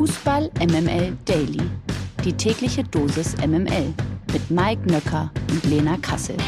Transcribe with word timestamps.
Fußball 0.00 0.50
MML 0.60 1.14
Daily. 1.26 1.60
Die 2.24 2.32
tägliche 2.32 2.82
Dosis 2.82 3.36
MML 3.36 3.92
mit 4.32 4.50
Mike 4.50 4.90
Nöcker 4.90 5.30
und 5.50 5.62
Lena 5.64 5.98
Kassel. 5.98 6.38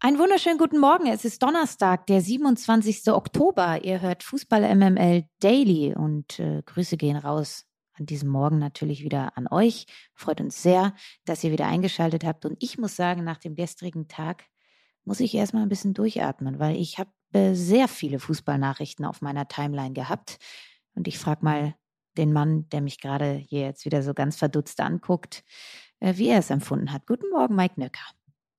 Einen 0.00 0.18
wunderschönen 0.18 0.58
guten 0.58 0.80
Morgen. 0.80 1.06
Es 1.06 1.24
ist 1.24 1.44
Donnerstag, 1.44 2.08
der 2.08 2.20
27. 2.20 3.12
Oktober. 3.12 3.84
Ihr 3.84 4.00
hört 4.00 4.24
Fußball 4.24 4.62
MML 4.74 5.26
Daily 5.38 5.94
und 5.94 6.40
äh, 6.40 6.62
Grüße 6.66 6.96
gehen 6.96 7.18
raus 7.18 7.64
an 7.92 8.06
diesem 8.06 8.28
Morgen 8.28 8.58
natürlich 8.58 9.04
wieder 9.04 9.38
an 9.38 9.46
euch. 9.48 9.86
Freut 10.12 10.40
uns 10.40 10.60
sehr, 10.60 10.92
dass 11.24 11.44
ihr 11.44 11.52
wieder 11.52 11.68
eingeschaltet 11.68 12.24
habt. 12.24 12.44
Und 12.46 12.56
ich 12.60 12.78
muss 12.78 12.96
sagen, 12.96 13.22
nach 13.22 13.38
dem 13.38 13.54
gestrigen 13.54 14.08
Tag 14.08 14.42
muss 15.04 15.20
ich 15.20 15.36
erstmal 15.36 15.62
ein 15.62 15.68
bisschen 15.68 15.94
durchatmen, 15.94 16.58
weil 16.58 16.74
ich 16.74 16.98
habe 16.98 17.10
äh, 17.32 17.54
sehr 17.54 17.88
viele 17.88 18.18
Fußballnachrichten 18.18 19.04
auf 19.04 19.20
meiner 19.22 19.48
Timeline 19.48 19.92
gehabt. 19.92 20.38
Und 20.94 21.08
ich 21.08 21.18
frage 21.18 21.44
mal 21.44 21.74
den 22.16 22.32
Mann, 22.32 22.68
der 22.70 22.80
mich 22.80 23.00
gerade 23.00 23.32
hier 23.32 23.62
jetzt 23.62 23.84
wieder 23.84 24.02
so 24.02 24.14
ganz 24.14 24.36
verdutzt 24.36 24.80
anguckt, 24.80 25.44
äh, 26.00 26.14
wie 26.16 26.28
er 26.28 26.38
es 26.38 26.50
empfunden 26.50 26.92
hat. 26.92 27.06
Guten 27.06 27.30
Morgen, 27.30 27.56
Mike 27.56 27.80
Nöcker. 27.80 28.04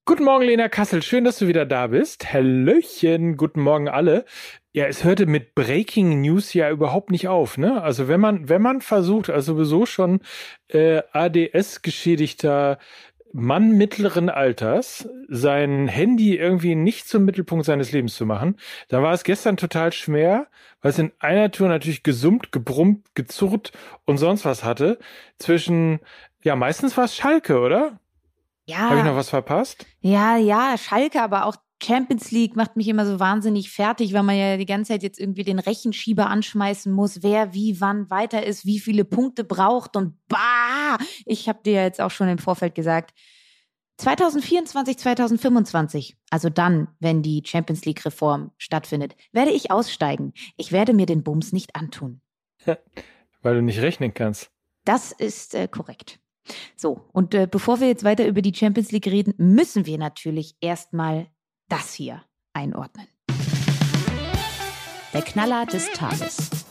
Guten 0.05 0.25
Morgen, 0.25 0.43
Lena 0.43 0.67
Kassel. 0.67 1.01
Schön, 1.01 1.23
dass 1.23 1.39
du 1.39 1.47
wieder 1.47 1.65
da 1.65 1.87
bist. 1.87 2.33
Hallöchen. 2.33 3.37
Guten 3.37 3.61
Morgen 3.61 3.87
alle. 3.87 4.25
Ja, 4.73 4.85
es 4.85 5.05
hörte 5.05 5.27
mit 5.27 5.55
Breaking 5.55 6.19
News 6.19 6.53
ja 6.53 6.69
überhaupt 6.69 7.09
nicht 7.09 7.29
auf, 7.29 7.57
ne? 7.57 7.81
Also 7.81 8.09
wenn 8.09 8.19
man, 8.19 8.49
wenn 8.49 8.61
man 8.61 8.81
versucht, 8.81 9.29
also 9.29 9.53
sowieso 9.53 9.85
schon 9.85 10.19
äh, 10.67 11.03
ADS-geschädigter 11.13 12.79
Mann 13.33 13.71
mittleren 13.71 14.29
Alters 14.29 15.09
sein 15.27 15.87
Handy 15.87 16.37
irgendwie 16.37 16.75
nicht 16.75 17.07
zum 17.07 17.25
Mittelpunkt 17.25 17.65
seines 17.65 17.91
Lebens 17.91 18.15
zu 18.15 18.27
machen. 18.27 18.57
Da 18.89 19.01
war 19.01 19.11
es 19.11 19.23
gestern 19.23 19.57
total 19.57 19.91
schwer, 19.91 20.47
weil 20.81 20.91
es 20.91 20.99
in 20.99 21.11
einer 21.17 21.51
Tour 21.51 21.67
natürlich 21.67 22.03
gesummt, 22.03 22.51
gebrummt, 22.51 23.07
gezurrt 23.15 23.71
und 24.05 24.17
sonst 24.17 24.45
was 24.45 24.63
hatte. 24.63 24.99
Zwischen, 25.39 25.99
ja, 26.43 26.55
meistens 26.55 26.95
war 26.95 27.05
es 27.05 27.15
Schalke, 27.15 27.59
oder? 27.59 27.99
Ja. 28.65 28.77
Habe 28.77 28.99
ich 28.99 29.05
noch 29.05 29.15
was 29.15 29.29
verpasst? 29.29 29.85
Ja, 30.01 30.37
ja, 30.37 30.75
Schalke, 30.77 31.21
aber 31.21 31.47
auch 31.47 31.55
Champions 31.83 32.31
League 32.31 32.55
macht 32.55 32.77
mich 32.77 32.87
immer 32.87 33.05
so 33.05 33.19
wahnsinnig 33.19 33.71
fertig, 33.71 34.13
weil 34.13 34.23
man 34.23 34.37
ja 34.37 34.57
die 34.57 34.65
ganze 34.65 34.93
Zeit 34.93 35.03
jetzt 35.03 35.19
irgendwie 35.19 35.43
den 35.43 35.59
Rechenschieber 35.59 36.27
anschmeißen 36.27 36.93
muss, 36.93 37.23
wer 37.23 37.53
wie 37.53 37.81
wann 37.81 38.09
weiter 38.09 38.45
ist, 38.45 38.65
wie 38.65 38.79
viele 38.79 39.05
Punkte 39.05 39.43
braucht 39.43 39.97
und 39.97 40.15
bah! 40.29 40.62
Ich 41.25 41.49
habe 41.49 41.59
dir 41.63 41.83
jetzt 41.83 42.01
auch 42.01 42.11
schon 42.11 42.29
im 42.29 42.37
Vorfeld 42.37 42.75
gesagt, 42.75 43.13
2024, 43.97 44.97
2025, 44.97 46.17
also 46.29 46.49
dann, 46.49 46.87
wenn 46.99 47.21
die 47.21 47.43
Champions 47.45 47.85
League 47.85 48.03
Reform 48.05 48.51
stattfindet, 48.57 49.15
werde 49.31 49.51
ich 49.51 49.71
aussteigen. 49.71 50.33
Ich 50.57 50.71
werde 50.71 50.93
mir 50.93 51.05
den 51.05 51.23
Bums 51.23 51.53
nicht 51.53 51.75
antun. 51.75 52.21
Weil 53.41 53.55
du 53.55 53.61
nicht 53.61 53.81
rechnen 53.81 54.13
kannst. 54.13 54.51
Das 54.85 55.11
ist 55.11 55.53
äh, 55.53 55.67
korrekt. 55.67 56.19
So, 56.75 57.07
und 57.13 57.33
äh, 57.33 57.47
bevor 57.49 57.79
wir 57.79 57.87
jetzt 57.87 58.03
weiter 58.03 58.27
über 58.27 58.41
die 58.41 58.53
Champions 58.53 58.91
League 58.91 59.07
reden, 59.07 59.33
müssen 59.37 59.85
wir 59.85 59.97
natürlich 59.97 60.55
erstmal 60.59 61.27
das 61.69 61.93
hier 61.93 62.23
einordnen. 62.53 63.07
Der 65.13 65.21
Knaller 65.21 65.65
des 65.65 65.91
Tages. 65.91 66.62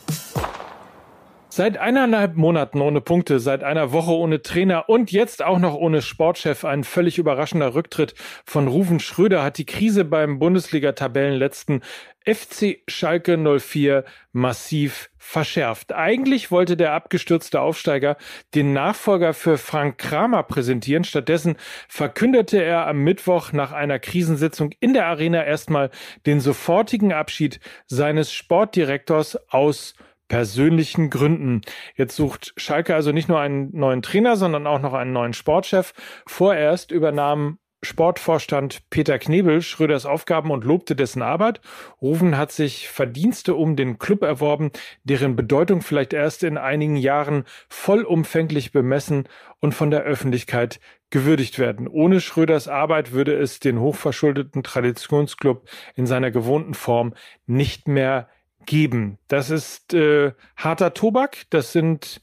Seit 1.55 1.77
eineinhalb 1.77 2.37
Monaten 2.37 2.81
ohne 2.81 3.03
Punkte, 3.03 3.39
seit 3.39 3.63
einer 3.63 3.93
Woche 3.93 4.13
ohne 4.13 4.41
Trainer 4.41 4.89
und 4.89 5.13
jetzt 5.13 5.45
auch 5.45 5.59
noch 5.59 5.75
ohne 5.75 6.01
Sportchef 6.01 6.65
ein 6.65 6.83
völlig 6.83 7.19
überraschender 7.19 7.75
Rücktritt 7.75 8.15
von 8.47 8.69
Ruven 8.69 9.01
Schröder 9.01 9.43
hat 9.43 9.59
die 9.59 9.67
Krise 9.67 10.07
beim 10.07 10.39
Bundesliga-Tabellenletzten 10.39 11.83
FC 12.25 12.79
Schalke 12.89 13.37
04 13.37 14.07
massiv 14.33 15.11
verschärft. 15.19 15.93
Eigentlich 15.93 16.51
wollte 16.51 16.79
der 16.79 16.95
abgestürzte 16.95 17.61
Aufsteiger 17.61 18.17
den 18.55 18.73
Nachfolger 18.73 19.35
für 19.35 19.59
Frank 19.59 19.99
Kramer 19.99 20.45
präsentieren. 20.45 21.05
Stattdessen 21.05 21.57
verkündete 21.87 22.63
er 22.65 22.87
am 22.87 23.05
Mittwoch 23.05 23.53
nach 23.53 23.73
einer 23.73 23.99
Krisensitzung 23.99 24.71
in 24.81 24.95
der 24.95 25.05
Arena 25.05 25.45
erstmal 25.45 25.91
den 26.25 26.41
sofortigen 26.41 27.13
Abschied 27.13 27.61
seines 27.89 28.33
Sportdirektors 28.33 29.37
aus 29.51 29.95
persönlichen 30.33 31.11
Gründen. 31.11 31.61
Jetzt 31.95 32.17
sucht 32.17 32.55
Schalke 32.57 32.95
also 32.95 33.13
nicht 33.13 33.29
nur 33.29 33.39
einen 33.39 33.69
neuen 33.77 34.01
Trainer, 34.01 34.37
sondern 34.37 34.67
auch 34.67 34.81
noch 34.81 34.95
einen 34.95 35.13
neuen 35.13 35.35
Sportchef. 35.35 35.93
Vorerst 36.27 36.91
übernahm 36.91 37.59
Sportvorstand 37.83 38.89
Peter 38.89 39.19
Knebel 39.19 39.61
Schröders 39.61 40.07
Aufgaben 40.07 40.51
und 40.51 40.65
lobte 40.65 40.97
dessen 40.97 41.21
Arbeit. 41.21 41.61
Rufen 42.01 42.39
hat 42.39 42.51
sich 42.51 42.89
Verdienste 42.89 43.55
um 43.55 43.77
den 43.77 43.99
Club 43.99 44.23
erworben, 44.23 44.71
deren 45.05 45.37
Bedeutung 45.37 45.83
vielleicht 45.83 46.15
erst 46.15 46.45
in 46.45 46.57
einigen 46.57 46.97
Jahren 46.97 47.45
vollumfänglich 47.69 48.73
bemessen 48.73 49.29
und 49.61 49.75
von 49.75 49.91
der 49.91 50.01
Öffentlichkeit 50.01 50.81
gewürdigt 51.11 51.59
werden. 51.59 51.87
Ohne 51.87 52.23
Schröders 52.23 52.69
Arbeit 52.69 53.13
würde 53.13 53.35
es 53.35 53.61
den 53.61 53.79
hochverschuldeten 53.79 54.63
Traditionsclub 54.63 55.69
in 55.95 56.07
seiner 56.07 56.31
gewohnten 56.31 56.73
Form 56.73 57.13
nicht 57.45 57.87
mehr 57.87 58.31
geben. 58.67 59.19
Das 59.29 59.51
ist 59.51 59.95
äh, 59.95 60.33
harter 60.57 60.95
Tobak, 60.95 61.45
das 61.51 61.73
sind 61.73 62.21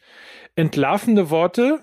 entlarvende 0.55 1.29
Worte. 1.29 1.79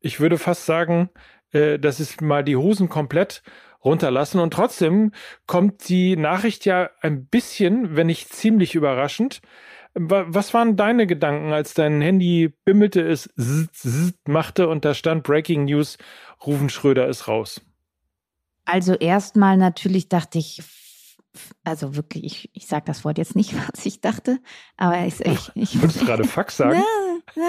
Ich 0.00 0.20
würde 0.20 0.38
fast 0.38 0.66
sagen, 0.66 1.10
äh, 1.52 1.78
das 1.78 2.00
ist 2.00 2.20
mal 2.20 2.44
die 2.44 2.56
Hosen 2.56 2.88
komplett 2.88 3.42
runterlassen. 3.84 4.40
Und 4.40 4.52
trotzdem 4.52 5.12
kommt 5.46 5.88
die 5.88 6.16
Nachricht 6.16 6.64
ja 6.64 6.90
ein 7.00 7.26
bisschen, 7.26 7.96
wenn 7.96 8.06
nicht 8.06 8.32
ziemlich 8.32 8.74
überraschend. 8.74 9.40
Was 9.94 10.54
waren 10.54 10.76
deine 10.76 11.06
Gedanken, 11.06 11.52
als 11.52 11.74
dein 11.74 12.00
Handy 12.00 12.54
bimmelte, 12.64 13.02
es 13.02 13.28
zzz, 13.38 13.72
zzz 13.72 14.14
machte 14.26 14.68
und 14.68 14.86
da 14.86 14.94
stand 14.94 15.22
Breaking 15.22 15.66
News, 15.66 15.98
Rufen 16.46 16.70
Schröder 16.70 17.08
ist 17.08 17.28
raus? 17.28 17.60
Also 18.64 18.94
erstmal 18.94 19.58
natürlich 19.58 20.08
dachte 20.08 20.38
ich, 20.38 20.62
also 21.64 21.96
wirklich, 21.96 22.24
ich, 22.24 22.50
ich 22.54 22.66
sage 22.66 22.84
das 22.86 23.04
Wort 23.04 23.18
jetzt 23.18 23.36
nicht, 23.36 23.54
was 23.72 23.86
ich 23.86 24.00
dachte, 24.00 24.38
aber 24.76 25.06
ich, 25.06 25.20
ich, 25.20 25.50
ich 25.54 25.80
Wolltest 25.80 26.00
du 26.02 26.06
gerade 26.06 26.24
Fax 26.24 26.56
sagen? 26.56 26.82
Na, 27.36 27.44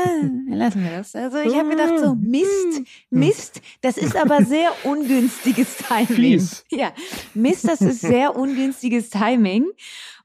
na, 0.48 0.56
lassen 0.56 0.84
wir 0.84 0.92
das. 0.92 1.16
Also 1.16 1.40
ich 1.40 1.56
habe 1.56 1.70
gedacht 1.70 2.00
so, 2.00 2.16
Mist, 2.20 2.78
hm. 2.78 2.86
Mist, 3.10 3.62
das 3.82 3.98
ist 3.98 4.16
aber 4.16 4.44
sehr 4.44 4.72
ungünstiges 4.84 5.78
Timing. 5.78 6.08
Fies. 6.08 6.66
Ja, 6.70 6.92
Mist, 7.34 7.68
das 7.68 7.82
ist 7.82 8.02
sehr 8.02 8.36
ungünstiges 8.36 9.10
Timing. 9.10 9.66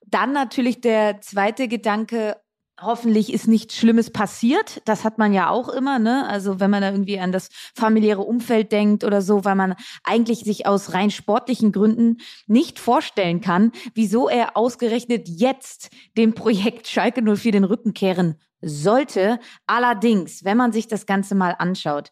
Dann 0.07 0.33
natürlich 0.33 0.81
der 0.81 1.21
zweite 1.21 1.69
Gedanke, 1.69 2.37
Hoffentlich 2.81 3.33
ist 3.33 3.49
nichts 3.49 3.77
Schlimmes 3.77 4.11
passiert. 4.11 4.83
Das 4.85 5.03
hat 5.03 5.19
man 5.19 5.33
ja 5.33 5.51
auch 5.51 5.69
immer, 5.69 5.99
ne? 5.99 6.29
Also 6.29 6.61
wenn 6.61 6.71
man 6.71 6.83
da 6.83 6.93
irgendwie 6.93 7.19
an 7.19 7.33
das 7.33 7.49
familiäre 7.75 8.23
Umfeld 8.23 8.71
denkt 8.71 9.03
oder 9.03 9.21
so, 9.21 9.45
weil 9.45 9.57
man 9.57 9.75
eigentlich 10.05 10.41
sich 10.41 10.67
aus 10.67 10.95
rein 10.95 11.11
sportlichen 11.11 11.73
Gründen 11.73 12.19
nicht 12.47 12.79
vorstellen 12.79 13.41
kann, 13.41 13.73
wieso 13.95 14.29
er 14.29 14.57
ausgerechnet 14.57 15.29
jetzt 15.29 15.91
dem 16.17 16.35
Projekt 16.35 16.87
Schalke 16.87 17.21
04 17.21 17.51
den 17.51 17.65
Rücken 17.65 17.95
kehren 17.95 18.37
sollte. 18.61 19.41
Allerdings, 19.67 20.45
wenn 20.45 20.57
man 20.57 20.71
sich 20.71 20.87
das 20.87 21.05
Ganze 21.05 21.35
mal 21.35 21.57
anschaut, 21.59 22.11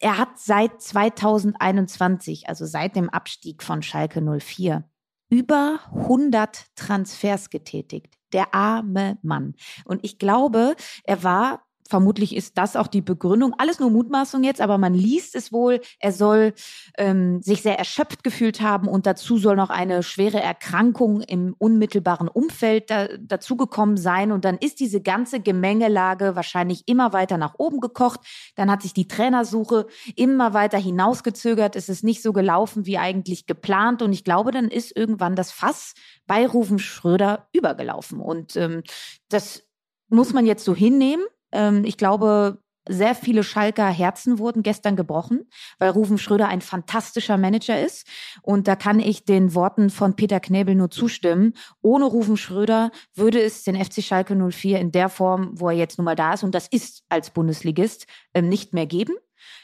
er 0.00 0.18
hat 0.18 0.40
seit 0.40 0.82
2021, 0.82 2.48
also 2.48 2.66
seit 2.66 2.96
dem 2.96 3.08
Abstieg 3.08 3.62
von 3.62 3.82
Schalke 3.82 4.20
04, 4.20 4.82
über 5.30 5.78
100 5.94 6.66
Transfers 6.74 7.48
getätigt. 7.48 8.18
Der 8.32 8.54
arme 8.54 9.18
Mann. 9.22 9.54
Und 9.84 10.04
ich 10.04 10.18
glaube, 10.18 10.74
er 11.04 11.22
war 11.22 11.66
Vermutlich 11.92 12.34
ist 12.34 12.56
das 12.56 12.74
auch 12.74 12.86
die 12.86 13.02
Begründung. 13.02 13.52
Alles 13.58 13.78
nur 13.78 13.90
Mutmaßung 13.90 14.44
jetzt, 14.44 14.62
aber 14.62 14.78
man 14.78 14.94
liest 14.94 15.36
es 15.36 15.52
wohl. 15.52 15.82
Er 15.98 16.12
soll 16.12 16.54
ähm, 16.96 17.42
sich 17.42 17.60
sehr 17.60 17.78
erschöpft 17.78 18.24
gefühlt 18.24 18.62
haben 18.62 18.88
und 18.88 19.04
dazu 19.04 19.36
soll 19.36 19.56
noch 19.56 19.68
eine 19.68 20.02
schwere 20.02 20.40
Erkrankung 20.40 21.20
im 21.20 21.54
unmittelbaren 21.58 22.28
Umfeld 22.28 22.88
da, 22.88 23.08
dazugekommen 23.20 23.98
sein. 23.98 24.32
Und 24.32 24.46
dann 24.46 24.56
ist 24.56 24.80
diese 24.80 25.02
ganze 25.02 25.40
Gemengelage 25.40 26.34
wahrscheinlich 26.34 26.84
immer 26.86 27.12
weiter 27.12 27.36
nach 27.36 27.56
oben 27.58 27.80
gekocht. 27.80 28.20
Dann 28.54 28.70
hat 28.70 28.80
sich 28.80 28.94
die 28.94 29.06
Trainersuche 29.06 29.84
immer 30.16 30.54
weiter 30.54 30.78
hinausgezögert. 30.78 31.76
Es 31.76 31.90
ist 31.90 32.04
nicht 32.04 32.22
so 32.22 32.32
gelaufen 32.32 32.86
wie 32.86 32.96
eigentlich 32.96 33.44
geplant. 33.44 34.00
Und 34.00 34.14
ich 34.14 34.24
glaube, 34.24 34.50
dann 34.50 34.68
ist 34.68 34.96
irgendwann 34.96 35.36
das 35.36 35.52
Fass 35.52 35.92
bei 36.26 36.46
Rufen 36.46 36.78
Schröder 36.78 37.48
übergelaufen. 37.52 38.18
Und 38.18 38.56
ähm, 38.56 38.82
das 39.28 39.68
muss 40.08 40.32
man 40.32 40.46
jetzt 40.46 40.64
so 40.64 40.74
hinnehmen. 40.74 41.26
Ähm, 41.52 41.84
ich 41.84 41.96
glaube, 41.96 42.58
sehr 42.88 43.14
viele 43.14 43.44
Schalker 43.44 43.86
Herzen 43.88 44.38
wurden 44.38 44.62
gestern 44.62 44.96
gebrochen, 44.96 45.48
weil 45.78 45.90
Rufen 45.90 46.18
Schröder 46.18 46.48
ein 46.48 46.60
fantastischer 46.60 47.38
Manager 47.38 47.80
ist. 47.80 48.06
Und 48.42 48.66
da 48.66 48.74
kann 48.74 48.98
ich 48.98 49.24
den 49.24 49.54
Worten 49.54 49.90
von 49.90 50.16
Peter 50.16 50.40
Knebel 50.40 50.74
nur 50.74 50.90
zustimmen. 50.90 51.54
Ohne 51.80 52.06
Rufen 52.06 52.36
Schröder 52.36 52.90
würde 53.14 53.40
es 53.40 53.62
den 53.62 53.82
FC 53.82 54.02
Schalke 54.02 54.34
04 54.34 54.80
in 54.80 54.90
der 54.90 55.08
Form, 55.08 55.52
wo 55.54 55.68
er 55.68 55.76
jetzt 55.76 55.98
nun 55.98 56.04
mal 56.04 56.16
da 56.16 56.34
ist, 56.34 56.42
und 56.42 56.54
das 56.54 56.66
ist 56.66 57.04
als 57.08 57.30
Bundesligist, 57.30 58.06
ähm, 58.34 58.48
nicht 58.48 58.74
mehr 58.74 58.86
geben. 58.86 59.14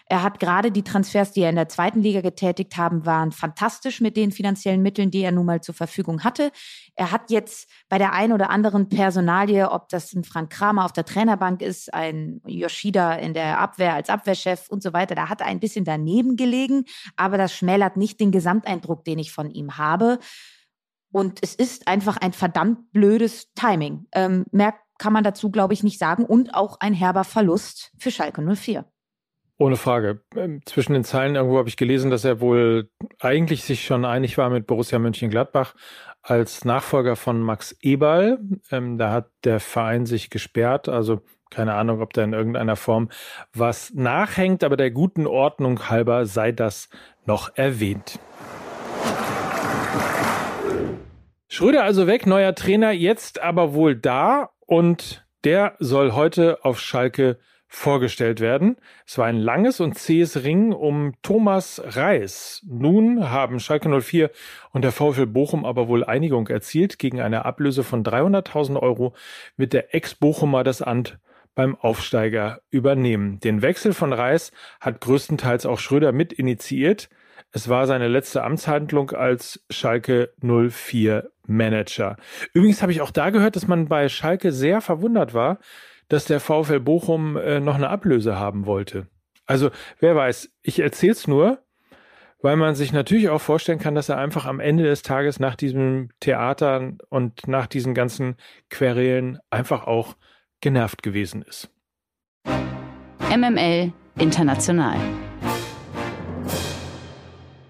Er 0.07 0.23
hat 0.23 0.41
gerade 0.41 0.71
die 0.71 0.83
Transfers, 0.83 1.33
die 1.33 1.43
er 1.43 1.51
in 1.51 1.57
der 1.57 1.69
zweiten 1.69 2.01
Liga 2.01 2.21
getätigt 2.23 2.77
haben, 2.77 3.05
waren 3.05 3.31
fantastisch 3.31 4.01
mit 4.01 4.17
den 4.17 4.33
finanziellen 4.33 4.83
Mitteln, 4.83 5.11
die 5.11 5.21
er 5.21 5.33
nun 5.33 5.47
mal 5.47 5.61
zur 5.61 5.75
Verfügung 5.75 6.25
hatte. 6.25 6.51
Er 6.97 7.13
hat 7.13 7.31
jetzt 7.31 7.69
bei 7.89 7.99
der 7.99 8.13
einen 8.13 8.33
oder 8.33 8.51
anderen 8.51 8.89
Personalie, 8.89 9.71
ob 9.71 9.89
das 9.91 10.15
ein 10.15 10.25
Frank 10.25 10.51
Kramer 10.51 10.85
auf 10.85 10.93
der 10.93 11.05
Trainerbank 11.05 11.61
ist, 11.61 11.93
ein 11.93 12.41
Yoshida 12.47 13.15
in 13.15 13.35
der 13.35 13.59
Abwehr 13.61 13.95
als 13.95 14.09
Abwehrchef 14.09 14.69
und 14.69 14.83
so 14.83 14.93
weiter, 14.93 15.15
da 15.15 15.29
hat 15.29 15.43
er 15.43 15.47
ein 15.47 15.61
bisschen 15.61 15.85
daneben 15.85 16.37
gelegen, 16.37 16.85
aber 17.17 17.37
das 17.37 17.55
schmälert 17.55 17.97
nicht 17.97 18.19
den 18.21 18.33
Gesamteindruck, 18.33 19.05
den 19.05 19.19
ich 19.19 19.33
von 19.33 19.51
ihm 19.51 19.77
habe. 19.77 20.19
Und 21.13 21.41
es 21.43 21.55
ist 21.55 21.89
einfach 21.89 22.17
ein 22.19 22.33
verdammt 22.33 22.93
blödes 22.93 23.53
Timing. 23.55 24.07
Ähm, 24.13 24.45
mehr 24.53 24.75
kann 24.99 25.13
man 25.13 25.25
dazu, 25.25 25.51
glaube 25.51 25.73
ich, 25.73 25.83
nicht 25.83 25.99
sagen. 25.99 26.25
Und 26.25 26.55
auch 26.55 26.81
ein 26.81 26.93
herber 26.93 27.25
Verlust 27.25 27.93
für 27.99 28.11
Schalke 28.11 28.43
04. 28.43 28.85
Ohne 29.61 29.77
Frage. 29.77 30.21
Ähm, 30.37 30.63
zwischen 30.67 30.93
den 30.93 31.03
Zeilen 31.03 31.35
irgendwo 31.35 31.59
habe 31.59 31.69
ich 31.69 31.77
gelesen, 31.77 32.11
dass 32.11 32.25
er 32.25 32.41
wohl 32.41 32.91
eigentlich 33.19 33.65
sich 33.65 33.85
schon 33.85 34.05
einig 34.05 34.39
war 34.39 34.51
mit 34.51 34.69
Borussia 34.69 35.01
Mönchengladbach 35.01 35.75
als 36.23 36.65
Nachfolger 36.65 37.17
von 37.17 37.41
Max 37.41 37.77
Eberl. 37.83 38.39
Ähm, 38.71 38.99
da 38.99 39.11
hat 39.11 39.31
der 39.43 39.59
Verein 39.59 40.07
sich 40.07 40.31
gesperrt. 40.31 40.89
Also 40.89 41.23
keine 41.51 41.75
Ahnung, 41.75 42.01
ob 42.01 42.13
da 42.13 42.23
in 42.23 42.35
irgendeiner 42.35 42.77
Form 42.77 43.09
was 43.53 43.93
nachhängt, 43.95 44.63
aber 44.63 44.77
der 44.77 44.93
guten 44.93 45.27
Ordnung 45.27 45.89
halber 45.89 46.27
sei 46.27 46.53
das 46.53 46.89
noch 47.27 47.57
erwähnt. 47.57 48.21
Schröder 51.49 51.83
also 51.83 52.07
weg, 52.07 52.27
neuer 52.27 52.55
Trainer, 52.55 52.93
jetzt 52.93 53.43
aber 53.43 53.73
wohl 53.75 53.97
da 53.97 54.51
und 54.67 55.27
der 55.45 55.75
soll 55.81 56.13
heute 56.13 56.65
auf 56.65 56.79
Schalke 56.79 57.39
vorgestellt 57.69 58.41
werden. 58.41 58.76
Es 59.06 59.19
war 59.19 59.26
ein 59.26 59.37
langes 59.37 59.79
und 59.81 59.97
zähes 59.97 60.43
Ringen 60.43 60.73
um 60.73 61.12
Thomas 61.23 61.81
Reis. 61.85 62.62
Nun 62.67 63.31
haben 63.31 63.61
Schalke 63.61 63.88
04 64.00 64.31
und 64.73 64.82
der 64.82 64.93
VfL 64.93 65.26
Bochum 65.26 65.67
aber 65.67 65.87
wohl 65.87 66.03
Einigung 66.03 66.49
erzielt. 66.49 66.99
Gegen 66.99 67.20
eine 67.20 67.44
Ablöse 67.44 67.85
von 67.85 68.03
300.000 68.03 68.81
Euro 68.81 69.15
wird 69.56 69.75
der 69.75 69.94
Ex-Bochumer 69.94 70.65
das 70.65 70.81
Amt 70.81 71.19
beim 71.55 71.76
Aufsteiger 71.76 72.61
übernehmen. 72.70 73.38
Den 73.41 73.62
Wechsel 73.62 73.93
von 73.93 74.12
Reis 74.12 74.53
hat 74.81 75.00
größtenteils 75.00 75.67
auch 75.67 75.79
Schröder 75.79 76.12
mit 76.12 76.32
initiiert. 76.32 77.11
Es 77.53 77.69
war 77.69 77.87
seine 77.87 78.09
letzte 78.09 78.44
Amtshandlung 78.44 79.11
als 79.11 79.64
Schalke 79.69 80.32
04 80.41 81.31
Manager. 81.47 82.17
Übrigens 82.53 82.81
habe 82.81 82.93
ich 82.93 83.00
auch 83.00 83.11
da 83.11 83.31
gehört, 83.31 83.56
dass 83.56 83.67
man 83.67 83.88
bei 83.88 84.09
Schalke 84.09 84.53
sehr 84.53 84.81
verwundert 84.81 85.35
war, 85.35 85.59
dass 86.09 86.25
der 86.25 86.41
VfL 86.41 86.81
Bochum 86.81 87.37
äh, 87.37 87.61
noch 87.61 87.77
eine 87.77 87.91
Ablöse 87.91 88.39
haben 88.39 88.67
wollte. 88.67 89.07
Also, 89.47 89.71
wer 90.01 90.15
weiß, 90.15 90.51
ich 90.63 90.81
erzähl's 90.81 91.27
nur, 91.27 91.63
weil 92.41 92.57
man 92.57 92.75
sich 92.75 92.93
natürlich 92.93 93.29
auch 93.31 93.41
vorstellen 93.41 93.79
kann, 93.79 93.95
dass 93.95 94.09
er 94.09 94.19
einfach 94.19 94.47
am 94.47 94.61
Ende 94.61 94.85
des 94.85 95.03
Tages 95.03 95.41
nach 95.41 95.57
diesem 95.57 96.11
Theater 96.21 96.93
und 97.09 97.49
nach 97.49 97.67
diesen 97.67 97.95
ganzen 97.95 98.37
Querelen 98.71 99.39
einfach 99.51 99.87
auch 99.87 100.17
genervt 100.61 101.03
gewesen 101.03 101.43
ist. 101.43 101.71
MML 103.31 103.93
International. 104.19 104.97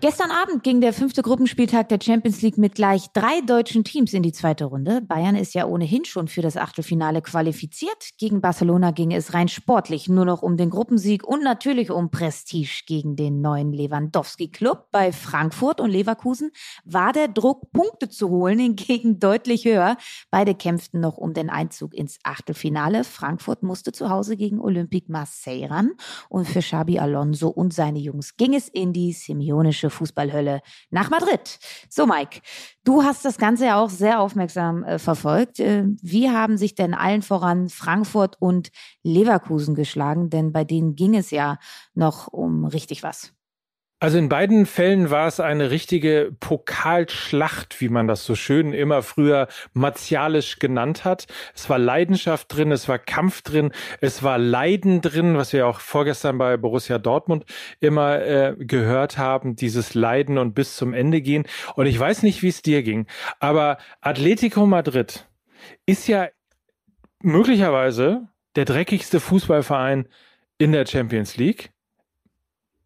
Gestern 0.00 0.30
Abend 0.30 0.62
ging 0.62 0.80
der 0.80 0.92
fünfte 0.92 1.22
Gruppenspieltag 1.22 1.88
der 1.88 1.98
Champions 2.00 2.40
League 2.40 2.56
mit 2.56 2.76
gleich 2.76 3.08
drei 3.14 3.40
deutschen 3.40 3.82
Teams 3.82 4.12
in 4.12 4.22
die 4.22 4.30
zweite 4.30 4.66
Runde. 4.66 5.00
Bayern 5.00 5.34
ist 5.34 5.54
ja 5.54 5.66
ohnehin 5.66 6.04
schon 6.04 6.28
für 6.28 6.40
das 6.40 6.56
Achtelfinale 6.56 7.20
qualifiziert. 7.20 8.10
Gegen 8.16 8.40
Barcelona 8.40 8.92
ging 8.92 9.12
es 9.12 9.34
rein 9.34 9.48
sportlich 9.48 10.08
nur 10.08 10.24
noch 10.24 10.42
um 10.42 10.56
den 10.56 10.70
Gruppensieg 10.70 11.26
und 11.26 11.42
natürlich 11.42 11.90
um 11.90 12.12
Prestige 12.12 12.84
gegen 12.86 13.16
den 13.16 13.40
neuen 13.40 13.72
Lewandowski-Club. 13.72 14.86
Bei 14.92 15.10
Frankfurt 15.10 15.80
und 15.80 15.90
Leverkusen 15.90 16.52
war 16.84 17.12
der 17.12 17.26
Druck, 17.26 17.72
Punkte 17.72 18.08
zu 18.08 18.28
holen, 18.28 18.60
hingegen 18.60 19.18
deutlich 19.18 19.64
höher. 19.64 19.96
Beide 20.30 20.54
kämpften 20.54 21.00
noch 21.00 21.16
um 21.16 21.34
den 21.34 21.50
Einzug 21.50 21.92
ins 21.92 22.20
Achtelfinale. 22.22 23.02
Frankfurt 23.02 23.64
musste 23.64 23.90
zu 23.90 24.10
Hause 24.10 24.36
gegen 24.36 24.60
Olympique 24.60 25.10
Marseille 25.10 25.66
ran. 25.66 25.90
Und 26.28 26.46
für 26.46 26.60
Xabi 26.60 27.00
Alonso 27.00 27.48
und 27.48 27.74
seine 27.74 27.98
Jungs 27.98 28.36
ging 28.36 28.54
es 28.54 28.68
in 28.68 28.92
die 28.92 29.12
semionische 29.12 29.88
deutsche 29.88 29.90
Fußballhölle 29.90 30.61
nach 30.90 31.11
Madrid. 31.11 31.58
So, 31.88 32.06
Mike, 32.06 32.40
du 32.85 33.02
hast 33.02 33.25
das 33.25 33.38
Ganze 33.38 33.67
ja 33.67 33.81
auch 33.81 33.90
sehr 33.90 34.20
aufmerksam 34.20 34.85
äh, 34.85 34.99
verfolgt. 34.99 35.61
Äh, 35.61 35.85
wie 36.02 36.31
haben 36.31 36.56
sich 36.56 36.75
denn 36.75 36.94
allen 36.94 37.23
voran 37.23 37.69
Frankfurt 37.69 38.37
und 38.40 38.70
Leverkusen 39.02 39.75
geschlagen? 39.75 40.31
Denn 40.31 40.52
bei 40.52 40.64
denen 40.64 40.94
ging 40.94 41.14
es 41.14 41.31
ja 41.31 41.58
noch 41.94 42.29
um 42.29 42.64
richtig 42.64 43.02
was. 43.02 43.32
Also 44.00 44.16
in 44.16 44.28
beiden 44.28 44.64
Fällen 44.66 45.10
war 45.10 45.26
es 45.26 45.40
eine 45.40 45.72
richtige 45.72 46.30
Pokalschlacht, 46.38 47.80
wie 47.80 47.88
man 47.88 48.06
das 48.06 48.24
so 48.24 48.36
schön 48.36 48.72
immer 48.72 49.02
früher 49.02 49.48
martialisch 49.72 50.60
genannt 50.60 51.04
hat. 51.04 51.26
Es 51.52 51.68
war 51.68 51.80
Leidenschaft 51.80 52.54
drin, 52.54 52.70
es 52.70 52.88
war 52.88 53.00
Kampf 53.00 53.42
drin, 53.42 53.72
es 54.00 54.22
war 54.22 54.38
Leiden 54.38 55.00
drin, 55.00 55.36
was 55.36 55.52
wir 55.52 55.66
auch 55.66 55.80
vorgestern 55.80 56.38
bei 56.38 56.56
Borussia 56.56 56.98
Dortmund 56.98 57.44
immer 57.80 58.20
äh, 58.20 58.54
gehört 58.56 59.18
haben, 59.18 59.56
dieses 59.56 59.94
Leiden 59.94 60.38
und 60.38 60.54
bis 60.54 60.76
zum 60.76 60.94
Ende 60.94 61.20
gehen. 61.20 61.44
Und 61.74 61.86
ich 61.86 61.98
weiß 61.98 62.22
nicht, 62.22 62.40
wie 62.42 62.48
es 62.48 62.62
dir 62.62 62.84
ging, 62.84 63.08
aber 63.40 63.78
Atletico 64.00 64.64
Madrid 64.64 65.26
ist 65.86 66.06
ja 66.06 66.28
möglicherweise 67.20 68.28
der 68.54 68.64
dreckigste 68.64 69.18
Fußballverein 69.18 70.08
in 70.58 70.70
der 70.70 70.86
Champions 70.86 71.36
League. 71.36 71.72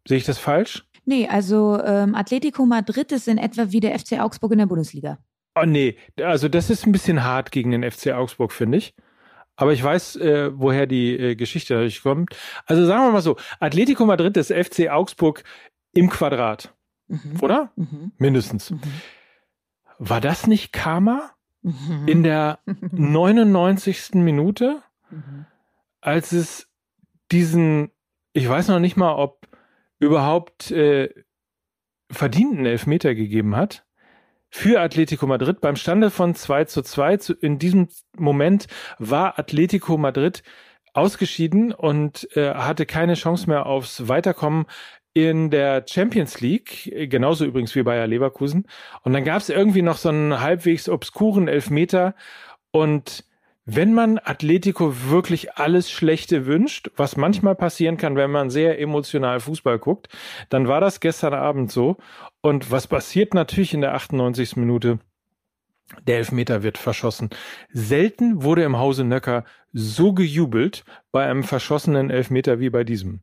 Sehe 0.07 0.17
ich 0.17 0.25
das 0.25 0.37
falsch? 0.37 0.85
Nee, 1.05 1.27
also 1.27 1.81
ähm, 1.83 2.15
Atletico 2.15 2.65
Madrid 2.65 3.11
ist 3.11 3.27
in 3.27 3.37
etwa 3.37 3.71
wie 3.71 3.79
der 3.79 3.97
FC 3.97 4.19
Augsburg 4.19 4.53
in 4.53 4.59
der 4.59 4.65
Bundesliga. 4.65 5.17
Oh 5.55 5.65
nee, 5.65 5.97
also 6.21 6.47
das 6.47 6.69
ist 6.69 6.85
ein 6.85 6.91
bisschen 6.91 7.23
hart 7.23 7.51
gegen 7.51 7.71
den 7.71 7.89
FC 7.89 8.07
Augsburg, 8.13 8.51
finde 8.51 8.77
ich. 8.79 8.95
Aber 9.55 9.71
ich 9.73 9.83
weiß, 9.83 10.15
äh, 10.15 10.51
woher 10.53 10.87
die 10.87 11.15
äh, 11.15 11.35
Geschichte 11.35 11.75
dadurch 11.75 12.01
kommt. 12.01 12.35
Also 12.65 12.85
sagen 12.85 13.03
wir 13.03 13.11
mal 13.11 13.21
so, 13.21 13.37
Atletico 13.59 14.05
Madrid 14.05 14.35
ist 14.37 14.51
FC 14.51 14.89
Augsburg 14.89 15.43
im 15.93 16.09
Quadrat. 16.09 16.73
Mhm. 17.07 17.39
Oder? 17.41 17.71
Mhm. 17.75 18.13
Mindestens. 18.17 18.71
Mhm. 18.71 18.81
War 19.99 20.21
das 20.21 20.47
nicht 20.47 20.73
Karma? 20.73 21.31
Mhm. 21.61 22.07
In 22.07 22.23
der 22.23 22.59
99. 22.65 24.15
Minute, 24.15 24.81
mhm. 25.11 25.45
als 26.01 26.31
es 26.31 26.67
diesen, 27.31 27.91
ich 28.33 28.49
weiß 28.49 28.69
noch 28.69 28.79
nicht 28.79 28.97
mal, 28.97 29.13
ob 29.13 29.42
überhaupt 30.03 30.71
äh, 30.71 31.09
verdienten 32.11 32.65
Elfmeter 32.65 33.15
gegeben 33.15 33.55
hat 33.55 33.85
für 34.49 34.79
Atletico 34.79 35.25
Madrid. 35.25 35.61
Beim 35.61 35.75
Stande 35.75 36.11
von 36.11 36.35
2 36.35 36.65
zu 36.65 36.81
2 36.83 37.17
in 37.41 37.57
diesem 37.57 37.87
Moment 38.17 38.67
war 38.99 39.39
Atletico 39.39 39.97
Madrid 39.97 40.43
ausgeschieden 40.93 41.71
und 41.71 42.27
äh, 42.37 42.53
hatte 42.53 42.85
keine 42.85 43.15
Chance 43.15 43.49
mehr 43.49 43.65
aufs 43.65 44.07
Weiterkommen 44.07 44.65
in 45.15 45.49
der 45.49 45.85
Champions 45.87 46.41
League, 46.41 46.91
genauso 47.09 47.45
übrigens 47.45 47.75
wie 47.75 47.83
Bayer 47.83 48.07
Leverkusen. 48.07 48.67
Und 49.03 49.13
dann 49.13 49.23
gab 49.23 49.37
es 49.37 49.49
irgendwie 49.49 49.83
noch 49.83 49.97
so 49.97 50.09
einen 50.09 50.39
halbwegs 50.39 50.89
obskuren 50.89 51.47
Elfmeter 51.47 52.15
und 52.71 53.23
wenn 53.65 53.93
man 53.93 54.19
Atletico 54.19 54.93
wirklich 55.09 55.55
alles 55.55 55.89
Schlechte 55.89 56.45
wünscht, 56.45 56.91
was 56.97 57.15
manchmal 57.15 57.55
passieren 57.55 57.97
kann, 57.97 58.15
wenn 58.17 58.31
man 58.31 58.49
sehr 58.49 58.79
emotional 58.79 59.39
Fußball 59.39 59.79
guckt, 59.79 60.09
dann 60.49 60.67
war 60.67 60.81
das 60.81 60.99
gestern 60.99 61.33
Abend 61.33 61.71
so. 61.71 61.97
Und 62.41 62.71
was 62.71 62.87
passiert 62.87 63.33
natürlich 63.33 63.73
in 63.73 63.81
der 63.81 63.93
98. 63.93 64.57
Minute? 64.57 64.99
Der 66.07 66.17
Elfmeter 66.17 66.63
wird 66.63 66.77
verschossen. 66.77 67.29
Selten 67.69 68.43
wurde 68.43 68.63
im 68.63 68.77
Hause 68.77 69.05
Nöcker 69.05 69.45
so 69.71 70.13
gejubelt 70.13 70.83
bei 71.11 71.25
einem 71.29 71.43
verschossenen 71.43 72.09
Elfmeter 72.09 72.59
wie 72.59 72.69
bei 72.69 72.83
diesem. 72.83 73.21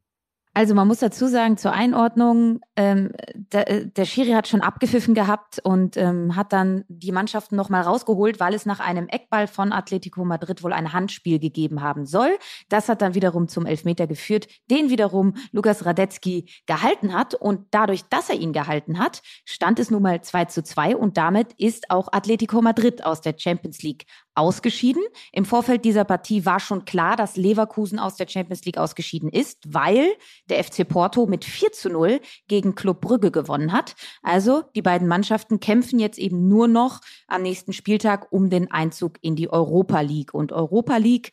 Also 0.53 0.75
man 0.75 0.89
muss 0.89 0.99
dazu 0.99 1.29
sagen, 1.29 1.57
zur 1.57 1.73
Einordnung, 1.73 2.61
ähm, 2.75 3.13
der, 3.35 3.85
der 3.85 4.05
Schiri 4.05 4.33
hat 4.33 4.49
schon 4.49 4.63
abgepfiffen 4.63 5.15
gehabt 5.15 5.61
und 5.63 5.97
ähm, 5.97 6.35
hat 6.35 6.53
dann 6.53 6.85
die 6.89 7.13
Mannschaften 7.13 7.55
nochmal 7.55 7.83
rausgeholt, 7.83 8.41
weil 8.41 8.55
es 8.55 8.67
nach 8.67 8.81
einem 8.81 9.07
Eckball 9.07 9.47
von 9.47 9.73
Atletico 9.73 10.25
Madrid 10.25 10.65
wohl 10.65 10.73
ein 10.73 10.93
Handspiel 10.93 11.39
gegeben 11.39 11.83
haben 11.83 12.05
soll. 12.05 12.37
Das 12.69 12.89
hat 12.89 13.01
dann 13.01 13.15
wiederum 13.15 13.47
zum 13.47 13.65
Elfmeter 13.65 14.09
geführt, 14.09 14.49
den 14.69 14.91
wiederum 14.91 15.35
Lukas 15.53 15.87
Radetzky 15.87 16.51
gehalten 16.67 17.13
hat. 17.13 17.35
Und 17.35 17.69
dadurch, 17.71 18.03
dass 18.11 18.29
er 18.29 18.37
ihn 18.37 18.53
gehalten 18.53 18.99
hat, 18.99 19.23
stand 19.45 19.79
es 19.79 19.93
nun 19.93 20.03
mal 20.03 20.21
2 20.21 20.47
zu 20.47 20.65
2 20.65 20.97
und 20.97 21.17
damit 21.17 21.53
ist 21.59 21.91
auch 21.91 22.09
Atletico 22.11 22.61
Madrid 22.61 23.05
aus 23.05 23.21
der 23.21 23.37
Champions 23.39 23.83
League 23.83 24.05
ausgeschieden. 24.41 25.03
Im 25.33 25.45
Vorfeld 25.45 25.85
dieser 25.85 26.05
Partie 26.05 26.47
war 26.47 26.59
schon 26.59 26.85
klar, 26.85 27.15
dass 27.15 27.37
Leverkusen 27.37 27.99
aus 27.99 28.17
der 28.17 28.27
Champions 28.27 28.65
League 28.65 28.79
ausgeschieden 28.79 29.29
ist, 29.29 29.59
weil 29.69 30.09
der 30.49 30.65
FC 30.65 30.89
Porto 30.89 31.27
mit 31.27 31.45
4 31.45 31.73
zu 31.73 31.91
0 31.91 32.21
gegen 32.49 32.75
Club 32.75 33.03
Brügge 33.03 33.31
gewonnen 33.31 33.73
hat. 33.73 33.95
Also 34.23 34.63
die 34.75 34.83
beiden 34.83 35.07
Mannschaften 35.07 35.61
kämpfen 35.61 35.99
jetzt 35.99 36.19
eben 36.19 36.49
nur 36.49 36.67
noch 36.67 37.01
am 37.29 37.43
nächsten 37.43 37.73
Spieltag 37.73 38.33
um 38.33 38.51
den 38.51 38.71
Einzug 38.71 39.19
in 39.21 39.37
die 39.37 39.51
Europa 39.51 40.01
League. 40.01 40.35
Und 40.35 40.53
Europa 40.53 40.97
League, 40.97 41.33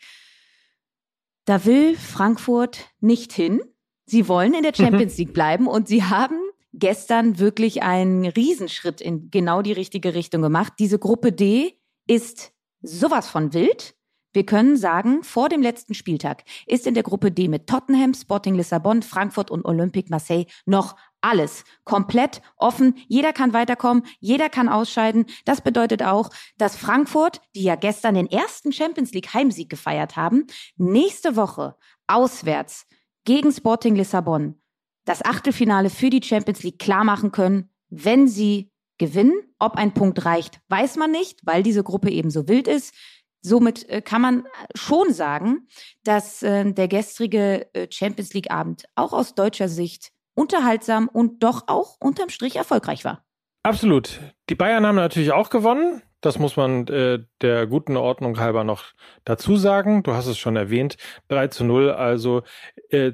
da 1.46 1.64
will 1.66 1.96
Frankfurt 1.96 2.90
nicht 3.00 3.32
hin. 3.32 3.62
Sie 4.06 4.28
wollen 4.28 4.54
in 4.54 4.64
der 4.64 4.74
Champions 4.76 5.18
League 5.18 5.34
bleiben 5.34 5.68
und 5.68 5.88
sie 5.88 6.04
haben 6.04 6.38
gestern 6.74 7.40
wirklich 7.40 7.82
einen 7.82 8.26
Riesenschritt 8.26 9.02
in 9.02 9.32
genau 9.32 9.62
die 9.62 9.72
richtige 9.72 10.14
Richtung 10.14 10.42
gemacht. 10.42 10.74
Diese 10.80 11.00
Gruppe 11.00 11.32
D 11.32 11.80
ist 12.08 12.54
sowas 12.82 13.30
von 13.30 13.54
wild. 13.54 13.96
Wir 14.34 14.46
können 14.46 14.78
sagen, 14.78 15.24
vor 15.24 15.50
dem 15.50 15.62
letzten 15.62 15.94
Spieltag 15.94 16.44
ist 16.68 16.86
in 16.86 16.94
der 16.94 17.04
Gruppe 17.04 17.32
D 17.32 17.48
mit 17.48 17.68
Tottenham, 17.68 18.14
Sporting 18.14 18.56
Lissabon, 18.56 19.02
Frankfurt 19.02 19.50
und 19.50 19.66
Olympique 19.66 20.12
Marseille 20.12 20.46
noch 20.66 20.96
alles 21.22 21.64
komplett 21.86 22.42
offen. 22.58 22.96
Jeder 23.08 23.34
kann 23.34 23.54
weiterkommen, 23.54 24.04
jeder 24.20 24.50
kann 24.50 24.70
ausscheiden. 24.70 25.26
Das 25.46 25.62
bedeutet 25.62 26.04
auch, 26.04 26.30
dass 26.58 26.76
Frankfurt, 26.76 27.42
die 27.56 27.64
ja 27.64 27.76
gestern 27.76 28.16
den 28.16 28.30
ersten 28.30 28.72
Champions 28.72 29.12
League 29.14 29.34
Heimsieg 29.34 29.70
gefeiert 29.70 30.16
haben, 30.16 30.46
nächste 30.76 31.36
Woche 31.36 31.76
auswärts 32.06 32.86
gegen 33.26 33.52
Sporting 33.52 33.96
Lissabon 33.96 34.62
das 35.08 35.24
Achtelfinale 35.24 35.90
für 35.90 36.10
die 36.10 36.22
Champions 36.22 36.64
League 36.64 36.80
klar 36.80 37.04
machen 37.04 37.32
können, 37.32 37.70
wenn 37.90 38.28
sie 38.28 38.72
gewinnen. 38.98 39.34
Ob 39.60 39.76
ein 39.76 39.94
Punkt 39.94 40.26
reicht, 40.26 40.60
weiß 40.70 40.96
man 40.98 41.12
nicht, 41.12 41.40
weil 41.44 41.64
diese 41.64 41.84
Gruppe 41.84 42.10
eben 42.10 42.30
so 42.30 42.48
wild 42.48 42.68
ist. 42.68 42.94
Somit 43.42 43.88
äh, 43.90 44.02
kann 44.02 44.22
man 44.22 44.48
schon 44.76 45.14
sagen, 45.14 45.68
dass 46.04 46.44
äh, 46.44 46.72
der 46.72 46.88
gestrige 46.88 47.74
äh, 47.74 47.88
Champions 47.90 48.34
League 48.34 48.52
Abend 48.52 48.86
auch 48.96 49.14
aus 49.14 49.36
deutscher 49.36 49.70
Sicht 49.70 50.12
unterhaltsam 50.34 51.08
und 51.08 51.44
doch 51.44 51.64
auch 51.68 51.98
unterm 52.00 52.30
Strich 52.30 52.56
erfolgreich 52.56 53.06
war. 53.06 53.24
Absolut. 53.64 54.22
Die 54.50 54.56
Bayern 54.56 54.86
haben 54.86 54.96
natürlich 54.96 55.32
auch 55.32 55.50
gewonnen. 55.50 56.02
Das 56.22 56.40
muss 56.40 56.56
man 56.58 56.88
äh, 56.88 57.20
der 57.42 57.68
guten 57.68 57.96
Ordnung 57.98 58.40
halber 58.40 58.64
noch 58.64 58.86
dazu 59.24 59.56
sagen. 59.56 60.04
Du 60.04 60.14
hast 60.14 60.28
es 60.28 60.38
schon 60.38 60.56
erwähnt. 60.56 60.98
3 61.28 61.48
zu 61.50 61.64
0. 61.64 61.92
Also 61.92 62.44
äh, 62.90 63.14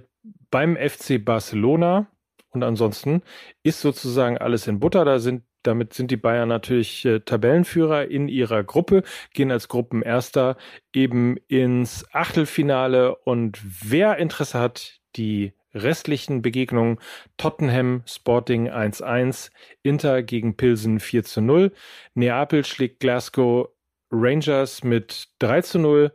beim 0.51 0.77
FC 0.77 1.23
Barcelona. 1.23 2.07
Und 2.51 2.63
ansonsten 2.63 3.23
ist 3.63 3.81
sozusagen 3.81 4.37
alles 4.37 4.67
in 4.67 4.79
Butter. 4.79 5.05
Da 5.05 5.19
sind 5.19 5.43
damit 5.63 5.93
sind 5.93 6.11
die 6.11 6.17
Bayern 6.17 6.49
natürlich 6.49 7.05
äh, 7.05 7.19
Tabellenführer 7.19 8.05
in 8.05 8.27
ihrer 8.27 8.63
Gruppe, 8.63 9.03
gehen 9.33 9.51
als 9.51 9.67
Gruppenerster 9.67 10.57
eben 10.93 11.37
ins 11.47 12.05
Achtelfinale. 12.13 13.15
Und 13.15 13.59
wer 13.63 14.17
Interesse 14.17 14.59
hat, 14.59 14.99
die 15.15 15.53
restlichen 15.73 16.41
Begegnungen 16.41 16.99
Tottenham 17.37 18.03
Sporting 18.05 18.69
1-1, 18.69 19.49
Inter 19.81 20.23
gegen 20.23 20.55
Pilsen 20.55 20.99
4 20.99 21.23
0, 21.37 21.71
Neapel 22.13 22.63
schlägt 22.63 22.99
Glasgow 22.99 23.69
Rangers 24.11 24.83
mit 24.83 25.29
3 25.39 25.79
0, 25.79 26.11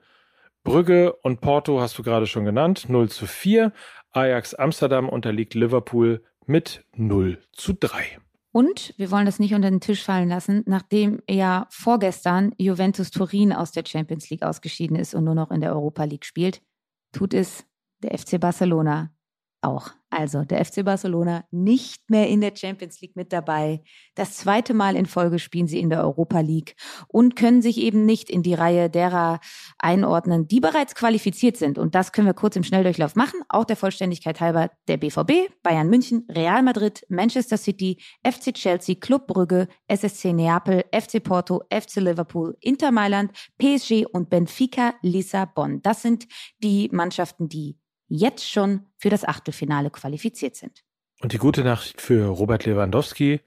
Brügge 0.63 1.13
und 1.15 1.41
Porto 1.41 1.81
hast 1.81 1.99
du 1.99 2.03
gerade 2.03 2.27
schon 2.27 2.45
genannt, 2.45 2.87
0 2.89 3.09
4, 3.09 3.73
Ajax 4.13 4.55
Amsterdam 4.55 5.09
unterliegt 5.09 5.55
Liverpool 5.55 6.23
mit 6.47 6.85
0 6.95 7.39
zu 7.53 7.75
3. 7.75 8.19
Und 8.51 8.95
wir 8.97 9.11
wollen 9.11 9.27
das 9.27 9.39
nicht 9.39 9.55
unter 9.55 9.71
den 9.71 9.81
Tisch 9.81 10.03
fallen 10.03 10.29
lassen, 10.29 10.63
nachdem 10.67 11.21
ja 11.29 11.67
vorgestern 11.71 12.55
Juventus 12.57 13.11
Turin 13.11 13.53
aus 13.53 13.73
der 13.73 13.85
Champions 13.87 14.31
League 14.31 14.43
ausgeschieden 14.43 14.97
ist 14.97 15.15
und 15.15 15.25
nur 15.25 15.35
noch 15.35 15.51
in 15.51 15.61
der 15.61 15.75
Europa 15.75 16.05
League 16.05 16.25
spielt, 16.25 16.63
tut 17.13 17.35
es 17.35 17.67
der 18.03 18.17
FC 18.17 18.41
Barcelona 18.41 19.13
auch. 19.61 19.91
Also 20.11 20.43
der 20.45 20.65
FC 20.65 20.85
Barcelona 20.85 21.45
nicht 21.51 22.09
mehr 22.09 22.29
in 22.29 22.41
der 22.41 22.57
Champions 22.57 23.01
League 23.03 23.15
mit 23.15 23.31
dabei. 23.31 23.83
Das 24.15 24.37
zweite 24.39 24.73
Mal 24.73 24.97
in 24.97 25.05
Folge 25.05 25.39
spielen 25.39 25.67
sie 25.67 25.81
in 25.81 25.91
der 25.91 26.01
Europa 26.01 26.41
League 26.41 26.77
und 27.09 27.37
können 27.37 27.61
sich 27.61 27.77
eben 27.79 28.07
nicht 28.07 28.31
in 28.31 28.43
die 28.43 28.55
Reihe 28.55 28.89
derer 28.89 29.41
einordnen, 29.79 30.49
die 30.49 30.61
bereits 30.61 30.95
qualifiziert 30.95 31.59
sind. 31.59 31.79
Und 31.79 31.95
das 31.95 32.13
können 32.13 32.27
wir 32.27 32.35
kurz 32.35 32.57
im 32.57 32.65
Schnelldurchlauf 32.65 33.17
machen. 33.17 33.41
Auch 33.51 33.65
der 33.65 33.77
Vollständigkeit 33.77 34.41
halber 34.41 34.71
der 34.87 34.97
BVB, 34.97 35.53
Bayern 35.63 35.91
München, 35.91 36.27
Real 36.31 36.63
Madrid, 36.63 37.05
Manchester 37.11 37.59
City, 37.59 38.01
FC 38.27 38.55
Chelsea, 38.55 38.95
Club 38.95 39.27
Brügge, 39.27 39.69
SSC 39.89 40.33
Neapel, 40.33 40.85
FC 40.91 41.23
Porto, 41.23 41.63
FC 41.71 41.97
Liverpool, 41.97 42.57
Inter 42.61 42.93
Mailand, 42.93 43.33
PSG 43.59 44.07
und 44.11 44.31
Benfica 44.31 44.95
Lissabon. 45.03 45.83
Das 45.83 46.01
sind 46.01 46.27
die 46.63 46.89
Mannschaften, 46.93 47.51
die 47.51 47.77
jetzt 48.09 48.49
schon 48.49 48.87
für 48.97 49.11
das 49.11 49.25
Achtelfinale 49.25 49.91
qualifiziert 49.91 50.57
sind. 50.57 50.85
Und 51.21 51.33
die 51.33 51.39
gute 51.39 51.65
Nachricht 51.65 52.01
für 52.01 52.27
Robert 52.27 52.65
Lewandowski, 52.65 53.41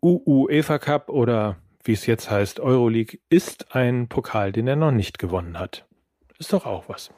UEFA 0.00 0.78
Cup 0.78 1.08
oder 1.08 1.56
wie 1.84 1.92
es 1.92 2.06
jetzt 2.06 2.30
heißt, 2.30 2.60
Euroleague, 2.60 3.18
ist 3.28 3.74
ein 3.74 4.08
Pokal, 4.08 4.52
den 4.52 4.66
er 4.66 4.76
noch 4.76 4.90
nicht 4.90 5.18
gewonnen 5.18 5.58
hat. 5.58 5.86
Ist 6.38 6.52
doch 6.52 6.66
auch 6.66 6.88
was. 6.88 7.10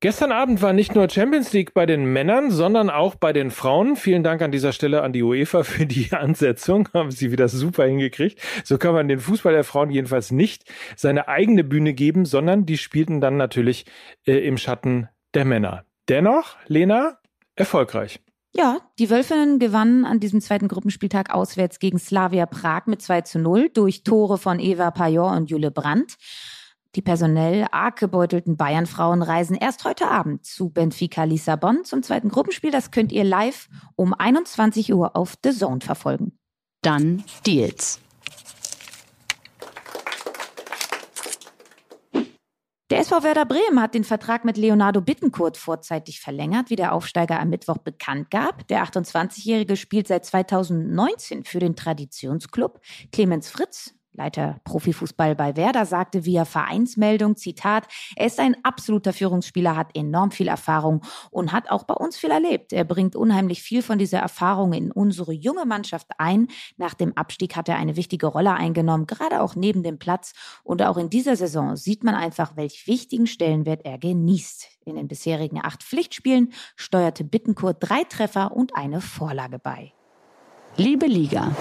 Gestern 0.00 0.30
Abend 0.30 0.60
war 0.60 0.74
nicht 0.74 0.94
nur 0.94 1.08
Champions 1.08 1.54
League 1.54 1.72
bei 1.72 1.86
den 1.86 2.04
Männern, 2.04 2.50
sondern 2.50 2.90
auch 2.90 3.14
bei 3.14 3.32
den 3.32 3.50
Frauen. 3.50 3.96
Vielen 3.96 4.22
Dank 4.22 4.42
an 4.42 4.52
dieser 4.52 4.72
Stelle 4.72 5.02
an 5.02 5.14
die 5.14 5.22
UEFA 5.22 5.62
für 5.62 5.86
die 5.86 6.10
Ansetzung. 6.12 6.90
Haben 6.92 7.10
sie 7.10 7.32
wieder 7.32 7.48
super 7.48 7.86
hingekriegt. 7.86 8.38
So 8.62 8.76
kann 8.76 8.92
man 8.92 9.08
den 9.08 9.20
Fußball 9.20 9.54
der 9.54 9.64
Frauen 9.64 9.90
jedenfalls 9.90 10.30
nicht 10.30 10.70
seine 10.96 11.28
eigene 11.28 11.64
Bühne 11.64 11.94
geben, 11.94 12.26
sondern 12.26 12.66
die 12.66 12.76
spielten 12.76 13.22
dann 13.22 13.38
natürlich 13.38 13.86
äh, 14.26 14.46
im 14.46 14.58
Schatten 14.58 15.08
der 15.32 15.46
Männer. 15.46 15.86
Dennoch, 16.10 16.56
Lena, 16.66 17.18
erfolgreich. 17.54 18.20
Ja, 18.54 18.78
die 18.98 19.08
Wölfinnen 19.08 19.58
gewannen 19.58 20.04
an 20.04 20.20
diesem 20.20 20.42
zweiten 20.42 20.68
Gruppenspieltag 20.68 21.34
auswärts 21.34 21.78
gegen 21.78 21.98
Slavia 21.98 22.44
Prag 22.44 22.86
mit 22.86 23.00
2 23.00 23.22
zu 23.22 23.38
0 23.38 23.70
durch 23.70 24.02
Tore 24.02 24.36
von 24.36 24.60
Eva 24.60 24.90
Pajor 24.90 25.32
und 25.32 25.50
Jule 25.50 25.70
Brandt. 25.70 26.16
Die 26.94 27.02
personell 27.02 27.66
arg 27.72 27.98
gebeutelten 27.98 28.56
Bayern-Frauen 28.56 29.22
reisen 29.22 29.56
erst 29.56 29.84
heute 29.84 30.08
Abend 30.08 30.46
zu 30.46 30.70
Benfica 30.70 31.24
Lissabon 31.24 31.84
zum 31.84 32.02
zweiten 32.02 32.28
Gruppenspiel. 32.28 32.70
Das 32.70 32.90
könnt 32.90 33.12
ihr 33.12 33.24
live 33.24 33.68
um 33.96 34.14
21 34.14 34.92
Uhr 34.94 35.16
auf 35.16 35.34
The 35.44 35.52
Zone 35.52 35.80
verfolgen. 35.80 36.38
Dann 36.82 37.24
Deals. 37.46 38.00
Der 42.88 43.00
SV 43.00 43.24
Werder 43.24 43.44
Bremen 43.44 43.82
hat 43.82 43.94
den 43.94 44.04
Vertrag 44.04 44.44
mit 44.44 44.56
Leonardo 44.56 45.00
Bittencourt 45.00 45.56
vorzeitig 45.56 46.20
verlängert, 46.20 46.70
wie 46.70 46.76
der 46.76 46.92
Aufsteiger 46.92 47.40
am 47.40 47.50
Mittwoch 47.50 47.78
bekannt 47.78 48.30
gab. 48.30 48.68
Der 48.68 48.84
28-Jährige 48.84 49.76
spielt 49.76 50.06
seit 50.06 50.24
2019 50.24 51.44
für 51.44 51.58
den 51.58 51.74
Traditionsclub. 51.74 52.80
Clemens 53.10 53.50
Fritz 53.50 53.92
Leiter 54.16 54.60
Profifußball 54.64 55.34
bei 55.34 55.56
Werder, 55.56 55.86
sagte 55.86 56.24
via 56.24 56.44
Vereinsmeldung, 56.44 57.36
Zitat, 57.36 57.86
er 58.16 58.26
ist 58.26 58.40
ein 58.40 58.56
absoluter 58.64 59.12
Führungsspieler, 59.12 59.76
hat 59.76 59.96
enorm 59.96 60.30
viel 60.30 60.48
Erfahrung 60.48 61.02
und 61.30 61.52
hat 61.52 61.70
auch 61.70 61.84
bei 61.84 61.94
uns 61.94 62.16
viel 62.16 62.30
erlebt. 62.30 62.72
Er 62.72 62.84
bringt 62.84 63.14
unheimlich 63.16 63.62
viel 63.62 63.82
von 63.82 63.98
dieser 63.98 64.18
Erfahrung 64.18 64.72
in 64.72 64.90
unsere 64.90 65.32
junge 65.32 65.66
Mannschaft 65.66 66.08
ein. 66.18 66.48
Nach 66.76 66.94
dem 66.94 67.16
Abstieg 67.16 67.56
hat 67.56 67.68
er 67.68 67.76
eine 67.76 67.96
wichtige 67.96 68.26
Rolle 68.26 68.54
eingenommen, 68.54 69.06
gerade 69.06 69.40
auch 69.40 69.54
neben 69.54 69.82
dem 69.82 69.98
Platz. 69.98 70.32
Und 70.64 70.82
auch 70.82 70.96
in 70.96 71.10
dieser 71.10 71.36
Saison 71.36 71.76
sieht 71.76 72.02
man 72.02 72.14
einfach, 72.14 72.56
welch 72.56 72.86
wichtigen 72.86 73.26
Stellenwert 73.26 73.84
er 73.84 73.98
genießt. 73.98 74.68
In 74.84 74.96
den 74.96 75.08
bisherigen 75.08 75.60
acht 75.62 75.82
Pflichtspielen 75.82 76.52
steuerte 76.76 77.24
Bittencourt 77.24 77.76
drei 77.80 78.04
Treffer 78.04 78.52
und 78.52 78.76
eine 78.76 79.00
Vorlage 79.00 79.58
bei. 79.58 79.92
Liebe 80.76 81.06
Liga. 81.06 81.54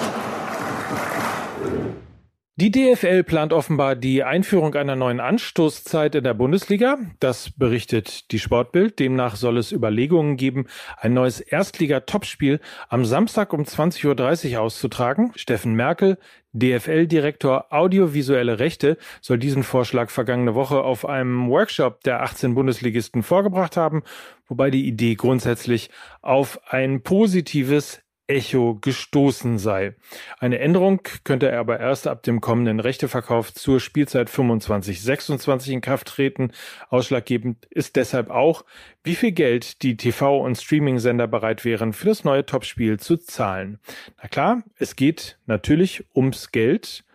Die 2.58 2.72
DFL 2.72 3.24
plant 3.24 3.52
offenbar 3.52 3.98
die 3.98 4.24
Einführung 4.24 4.76
einer 4.76 4.96
neuen 4.96 5.20
Anstoßzeit 5.20 6.16
in 6.16 6.24
der 6.24 6.34
Bundesliga. 6.34 6.98
Das 7.20 7.50
berichtet 7.50 8.32
die 8.32 8.40
Sportbild. 8.40 8.98
Demnach 8.98 9.36
soll 9.36 9.58
es 9.58 9.74
Überlegungen 9.74 10.38
geben, 10.38 10.68
ein 10.96 11.14
neues 11.14 11.42
Erstliga-Topspiel 11.42 12.62
am 12.88 13.04
Samstag 13.04 13.52
um 13.52 13.64
20.30 13.64 14.54
Uhr 14.54 14.62
auszutragen. 14.62 15.34
Steffen 15.36 15.74
Merkel, 15.74 16.18
DFL-Direktor 16.54 17.74
Audiovisuelle 17.74 18.58
Rechte, 18.58 18.98
soll 19.20 19.38
diesen 19.38 19.64
Vorschlag 19.64 20.10
vergangene 20.10 20.56
Woche 20.56 20.82
auf 20.82 21.06
einem 21.06 21.50
Workshop 21.50 22.06
der 22.06 22.22
18 22.22 22.56
Bundesligisten 22.56 23.22
vorgebracht 23.22 23.76
haben, 23.76 24.04
wobei 24.48 24.72
die 24.72 24.88
Idee 24.88 25.16
grundsätzlich 25.16 25.90
auf 26.22 26.62
ein 26.72 27.04
positives 27.04 28.05
Echo 28.28 28.76
gestoßen 28.76 29.60
sei. 29.60 29.96
Eine 30.40 30.60
Änderung 30.60 31.02
könnte 31.24 31.50
er 31.50 31.60
aber 31.60 31.80
erst 31.80 32.08
ab 32.08 32.24
dem 32.24 32.42
kommenden 32.42 32.80
Rechteverkauf 32.80 33.54
zur 33.54 33.80
Spielzeit 33.80 34.30
25-26 34.30 35.72
in 35.72 35.82
Kraft 35.82 36.08
treten. 36.08 36.52
Ausschlaggebend 36.90 37.66
ist 37.66 37.96
deshalb 37.96 38.30
auch, 38.32 38.66
wie 39.04 39.16
viel 39.16 39.32
Geld 39.32 39.84
die 39.84 39.96
TV- 39.96 40.42
und 40.42 40.58
Streaming-Sender 40.58 41.28
bereit 41.28 41.66
wären, 41.66 41.94
für 41.94 42.08
das 42.08 42.24
neue 42.24 42.46
Topspiel 42.46 43.00
zu 43.00 43.18
zahlen. 43.18 43.80
Na 44.22 44.28
klar, 44.28 44.64
es 44.78 44.96
geht 44.96 45.38
natürlich 45.46 46.06
ums 46.16 46.52
Geld. 46.52 47.06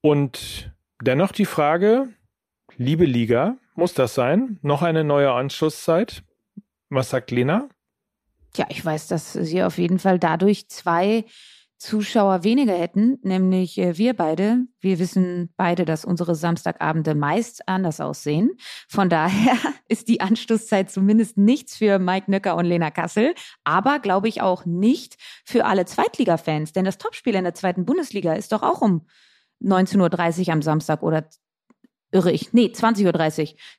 Und 0.00 0.74
dennoch 1.00 1.32
die 1.32 1.46
Frage, 1.46 2.08
liebe 2.76 3.04
Liga, 3.04 3.56
muss 3.74 3.94
das 3.94 4.14
sein? 4.14 4.58
Noch 4.62 4.82
eine 4.82 5.04
neue 5.04 5.32
Anschlusszeit? 5.32 6.24
Was 6.90 7.10
sagt 7.10 7.30
Lena? 7.30 7.68
Ja, 8.56 8.66
ich 8.68 8.84
weiß, 8.84 9.08
dass 9.08 9.32
sie 9.32 9.62
auf 9.62 9.78
jeden 9.78 9.98
Fall 9.98 10.18
dadurch 10.18 10.68
zwei 10.68 11.24
Zuschauer 11.78 12.44
weniger 12.44 12.72
hätten, 12.72 13.18
nämlich 13.22 13.76
äh, 13.78 13.98
wir 13.98 14.14
beide. 14.14 14.62
Wir 14.80 14.98
wissen 14.98 15.52
beide, 15.56 15.84
dass 15.84 16.04
unsere 16.04 16.34
Samstagabende 16.34 17.14
meist 17.14 17.68
anders 17.68 18.00
aussehen. 18.00 18.52
Von 18.88 19.10
daher 19.10 19.56
ist 19.88 20.08
die 20.08 20.20
Anstoßzeit 20.20 20.90
zumindest 20.90 21.36
nichts 21.36 21.76
für 21.76 21.98
Mike 21.98 22.30
Nöcker 22.30 22.56
und 22.56 22.64
Lena 22.64 22.90
Kassel, 22.90 23.34
aber 23.64 23.98
glaube 23.98 24.28
ich 24.28 24.40
auch 24.40 24.64
nicht 24.64 25.16
für 25.44 25.66
alle 25.66 25.84
Zweitliga-Fans, 25.84 26.72
denn 26.72 26.86
das 26.86 26.96
Topspiel 26.96 27.34
in 27.34 27.44
der 27.44 27.54
zweiten 27.54 27.84
Bundesliga 27.84 28.32
ist 28.32 28.52
doch 28.52 28.62
auch 28.62 28.80
um 28.80 29.06
19.30 29.62 30.46
Uhr 30.46 30.52
am 30.54 30.62
Samstag 30.62 31.02
oder 31.02 31.28
irre 32.14 32.30
ich. 32.30 32.52
Nee, 32.52 32.70
20.30 32.72 33.04
Uhr. 33.04 33.12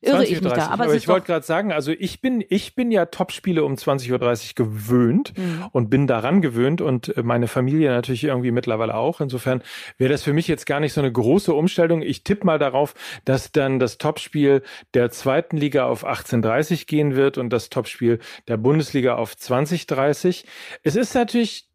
Irre 0.02 0.18
20 0.18 0.32
ich 0.32 0.42
mich 0.42 0.54
da. 0.54 0.68
Aber, 0.68 0.84
aber 0.84 0.96
ich 0.96 1.08
wollte 1.08 1.28
gerade 1.28 1.46
sagen, 1.46 1.72
also 1.72 1.92
ich 1.92 2.20
bin, 2.22 2.44
ich 2.50 2.76
bin 2.76 2.92
ja 2.92 3.06
Topspiele 3.06 3.64
um 3.64 3.76
20.30 3.76 4.12
Uhr 4.60 4.66
gewöhnt 4.68 5.34
mhm. 5.38 5.66
und 5.72 5.90
bin 5.90 6.06
daran 6.06 6.42
gewöhnt 6.42 6.82
und 6.82 7.16
äh, 7.16 7.24
meine 7.24 7.48
Familie 7.48 7.92
natürlich 7.92 8.26
irgendwie 8.26 8.52
mittlerweile 8.52 8.96
auch. 8.96 9.22
Insofern 9.22 9.64
wäre 9.98 10.12
das 10.12 10.24
für 10.24 10.34
mich 10.34 10.48
jetzt 10.48 10.66
gar 10.66 10.82
nicht 10.82 10.94
so 10.94 11.02
eine 11.02 11.12
große 11.12 11.54
Umstellung. 11.54 12.02
Ich 12.02 12.24
tippe 12.24 12.46
mal 12.46 12.60
darauf, 12.60 12.94
dass 13.24 13.54
dann 13.54 13.80
das 13.80 13.98
Topspiel 13.98 14.64
der 14.94 15.10
zweiten 15.12 15.56
Liga 15.56 15.86
auf 15.86 16.06
18.30 16.06 16.88
gehen 16.88 17.16
wird 17.16 17.38
und 17.38 17.50
das 17.52 17.70
Topspiel 17.70 18.20
der 18.50 18.58
Bundesliga 18.58 19.16
auf 19.16 19.34
20.30. 19.34 20.44
Es 20.84 20.98
ist 20.98 21.16
natürlich 21.16 21.70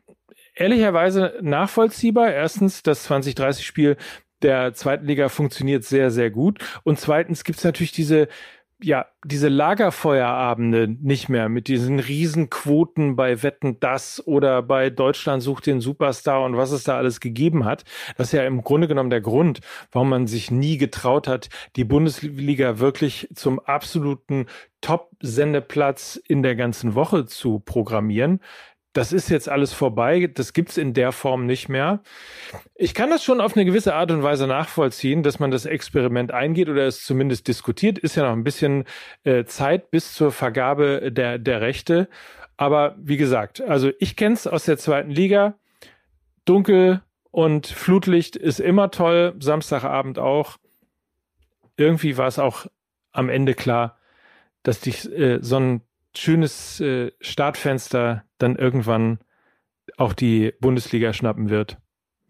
ehrlicherweise 0.54 1.34
nachvollziehbar. 1.40 2.32
Erstens, 2.32 2.82
das 2.82 3.10
2030-Spiel 3.10 3.96
der 4.42 4.74
zweiten 4.74 5.06
Liga 5.06 5.28
funktioniert 5.28 5.84
sehr, 5.84 6.10
sehr 6.10 6.30
gut. 6.30 6.58
Und 6.84 6.98
zweitens 6.98 7.44
gibt's 7.44 7.64
natürlich 7.64 7.92
diese 7.92 8.28
ja, 8.82 9.06
diese 9.24 9.48
Lagerfeuerabende 9.48 10.88
nicht 10.88 11.28
mehr 11.28 11.48
mit 11.48 11.68
diesen 11.68 11.98
Riesenquoten 11.98 13.16
bei 13.16 13.42
Wetten 13.42 13.78
das 13.80 14.26
oder 14.26 14.62
bei 14.62 14.90
Deutschland 14.90 15.42
sucht 15.42 15.66
den 15.66 15.80
Superstar 15.80 16.42
und 16.44 16.56
was 16.56 16.70
es 16.70 16.84
da 16.84 16.96
alles 16.96 17.20
gegeben 17.20 17.64
hat. 17.64 17.84
Das 18.16 18.28
ist 18.28 18.32
ja 18.32 18.44
im 18.44 18.62
Grunde 18.62 18.88
genommen 18.88 19.10
der 19.10 19.20
Grund, 19.20 19.60
warum 19.92 20.08
man 20.08 20.26
sich 20.26 20.50
nie 20.50 20.78
getraut 20.78 21.28
hat, 21.28 21.50
die 21.76 21.84
Bundesliga 21.84 22.78
wirklich 22.78 23.28
zum 23.34 23.60
absoluten 23.60 24.46
Top-Sendeplatz 24.80 26.16
in 26.26 26.42
der 26.42 26.56
ganzen 26.56 26.94
Woche 26.94 27.26
zu 27.26 27.60
programmieren 27.60 28.40
das 28.92 29.12
ist 29.12 29.30
jetzt 29.30 29.48
alles 29.48 29.72
vorbei, 29.72 30.28
das 30.32 30.52
gibt's 30.52 30.76
in 30.76 30.94
der 30.94 31.12
Form 31.12 31.46
nicht 31.46 31.68
mehr. 31.68 32.02
Ich 32.74 32.92
kann 32.92 33.10
das 33.10 33.22
schon 33.22 33.40
auf 33.40 33.56
eine 33.56 33.64
gewisse 33.64 33.94
Art 33.94 34.10
und 34.10 34.22
Weise 34.22 34.48
nachvollziehen, 34.48 35.22
dass 35.22 35.38
man 35.38 35.52
das 35.52 35.64
Experiment 35.64 36.32
eingeht 36.32 36.68
oder 36.68 36.86
es 36.86 37.04
zumindest 37.04 37.46
diskutiert. 37.46 37.98
Ist 37.98 38.16
ja 38.16 38.24
noch 38.24 38.32
ein 38.32 38.42
bisschen 38.42 38.84
äh, 39.22 39.44
Zeit 39.44 39.90
bis 39.90 40.14
zur 40.14 40.32
Vergabe 40.32 41.12
der, 41.12 41.38
der 41.38 41.60
Rechte. 41.60 42.08
Aber 42.56 42.96
wie 42.98 43.16
gesagt, 43.16 43.60
also 43.60 43.90
ich 44.00 44.16
kenne 44.16 44.34
es 44.34 44.46
aus 44.46 44.64
der 44.64 44.76
zweiten 44.76 45.10
Liga. 45.10 45.54
Dunkel 46.44 47.02
und 47.30 47.68
Flutlicht 47.68 48.34
ist 48.34 48.58
immer 48.58 48.90
toll, 48.90 49.34
Samstagabend 49.38 50.18
auch. 50.18 50.56
Irgendwie 51.76 52.16
war 52.16 52.26
es 52.26 52.40
auch 52.40 52.66
am 53.12 53.28
Ende 53.28 53.54
klar, 53.54 53.98
dass 54.64 54.80
die 54.80 54.90
äh, 54.90 55.38
Sonnen 55.42 55.82
schönes 56.14 56.80
äh, 56.80 57.12
Startfenster 57.20 58.24
dann 58.42 58.56
irgendwann 58.56 59.18
auch 59.96 60.12
die 60.12 60.52
Bundesliga 60.60 61.12
schnappen 61.12 61.50
wird 61.50 61.78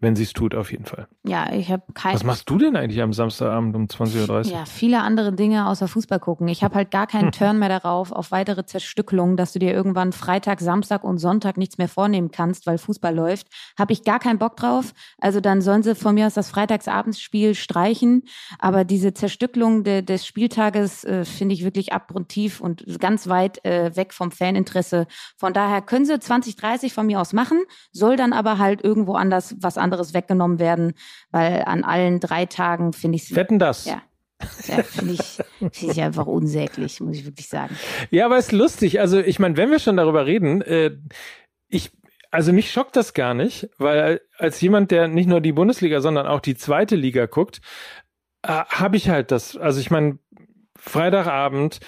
wenn 0.01 0.15
sie 0.15 0.23
es 0.23 0.33
tut, 0.33 0.55
auf 0.55 0.71
jeden 0.71 0.85
Fall. 0.85 1.07
Ja, 1.23 1.53
ich 1.53 1.71
habe 1.71 1.83
kein. 1.93 2.15
Was 2.15 2.23
machst 2.23 2.49
du 2.49 2.57
denn 2.57 2.75
eigentlich 2.75 3.01
am 3.03 3.13
Samstagabend 3.13 3.75
um 3.75 3.85
20.30 3.85 4.29
Uhr? 4.29 4.41
Ja, 4.51 4.65
viele 4.65 5.01
andere 5.01 5.31
Dinge 5.31 5.67
außer 5.67 5.87
Fußball 5.87 6.19
gucken. 6.19 6.47
Ich 6.47 6.63
habe 6.63 6.73
halt 6.73 6.89
gar 6.89 7.05
keinen 7.05 7.25
hm. 7.25 7.31
Turn 7.31 7.59
mehr 7.59 7.69
darauf, 7.69 8.11
auf 8.11 8.31
weitere 8.31 8.65
Zerstückelungen, 8.65 9.37
dass 9.37 9.53
du 9.53 9.59
dir 9.59 9.71
irgendwann 9.71 10.11
Freitag, 10.11 10.59
Samstag 10.59 11.03
und 11.03 11.19
Sonntag 11.19 11.57
nichts 11.57 11.77
mehr 11.77 11.87
vornehmen 11.87 12.31
kannst, 12.31 12.65
weil 12.65 12.79
Fußball 12.79 13.13
läuft. 13.13 13.47
Habe 13.77 13.93
ich 13.93 14.03
gar 14.03 14.17
keinen 14.17 14.39
Bock 14.39 14.57
drauf. 14.57 14.93
Also 15.19 15.39
dann 15.39 15.61
sollen 15.61 15.83
sie 15.83 15.93
von 15.93 16.15
mir 16.15 16.25
aus 16.25 16.33
das 16.33 16.49
Freitagsabendsspiel 16.49 17.53
streichen. 17.53 18.23
Aber 18.57 18.83
diese 18.83 19.13
Zerstückelung 19.13 19.83
de, 19.83 20.01
des 20.01 20.25
Spieltages 20.25 21.03
äh, 21.03 21.25
finde 21.25 21.53
ich 21.53 21.63
wirklich 21.63 21.93
abgrundtief 21.93 22.59
und 22.59 22.99
ganz 22.99 23.29
weit 23.29 23.63
äh, 23.65 23.95
weg 23.95 24.13
vom 24.13 24.31
Faninteresse. 24.31 25.05
Von 25.37 25.53
daher 25.53 25.83
können 25.83 26.05
sie 26.05 26.19
2030 26.19 26.91
von 26.91 27.05
mir 27.05 27.21
aus 27.21 27.33
machen, 27.33 27.59
soll 27.91 28.15
dann 28.15 28.33
aber 28.33 28.57
halt 28.57 28.83
irgendwo 28.83 29.13
anders 29.13 29.55
was 29.59 29.77
anderes 29.77 29.90
anderes 29.91 30.13
weggenommen 30.13 30.59
werden, 30.59 30.93
weil 31.31 31.63
an 31.65 31.83
allen 31.83 32.19
drei 32.19 32.45
Tagen 32.45 32.93
finde 32.93 33.17
ich 33.17 33.23
es. 33.23 33.35
Wetten 33.35 33.59
das? 33.59 33.85
Ja. 33.85 34.01
Ja, 34.67 34.81
finde 34.81 35.13
ich, 35.13 35.37
find 35.71 35.91
ich 35.91 36.01
einfach 36.01 36.25
unsäglich, 36.25 36.99
muss 36.99 37.15
ich 37.15 37.25
wirklich 37.25 37.47
sagen. 37.47 37.77
Ja, 38.09 38.25
aber 38.25 38.37
es 38.37 38.47
ist 38.47 38.53
lustig. 38.53 38.99
Also, 38.99 39.19
ich 39.19 39.37
meine, 39.37 39.55
wenn 39.55 39.69
wir 39.69 39.77
schon 39.77 39.97
darüber 39.97 40.25
reden, 40.25 40.63
äh, 40.63 40.97
ich, 41.67 41.91
also 42.31 42.51
mich 42.51 42.71
schockt 42.71 42.95
das 42.95 43.13
gar 43.13 43.35
nicht, 43.35 43.69
weil 43.77 44.21
als 44.39 44.59
jemand, 44.59 44.89
der 44.89 45.07
nicht 45.07 45.27
nur 45.27 45.41
die 45.41 45.51
Bundesliga, 45.51 46.01
sondern 46.01 46.25
auch 46.25 46.39
die 46.39 46.55
zweite 46.55 46.95
Liga 46.95 47.27
guckt, 47.27 47.61
äh, 48.41 48.47
habe 48.47 48.97
ich 48.97 49.09
halt 49.09 49.29
das. 49.29 49.57
Also 49.57 49.79
ich 49.79 49.91
meine, 49.91 50.17
Freitagabend 50.75 51.79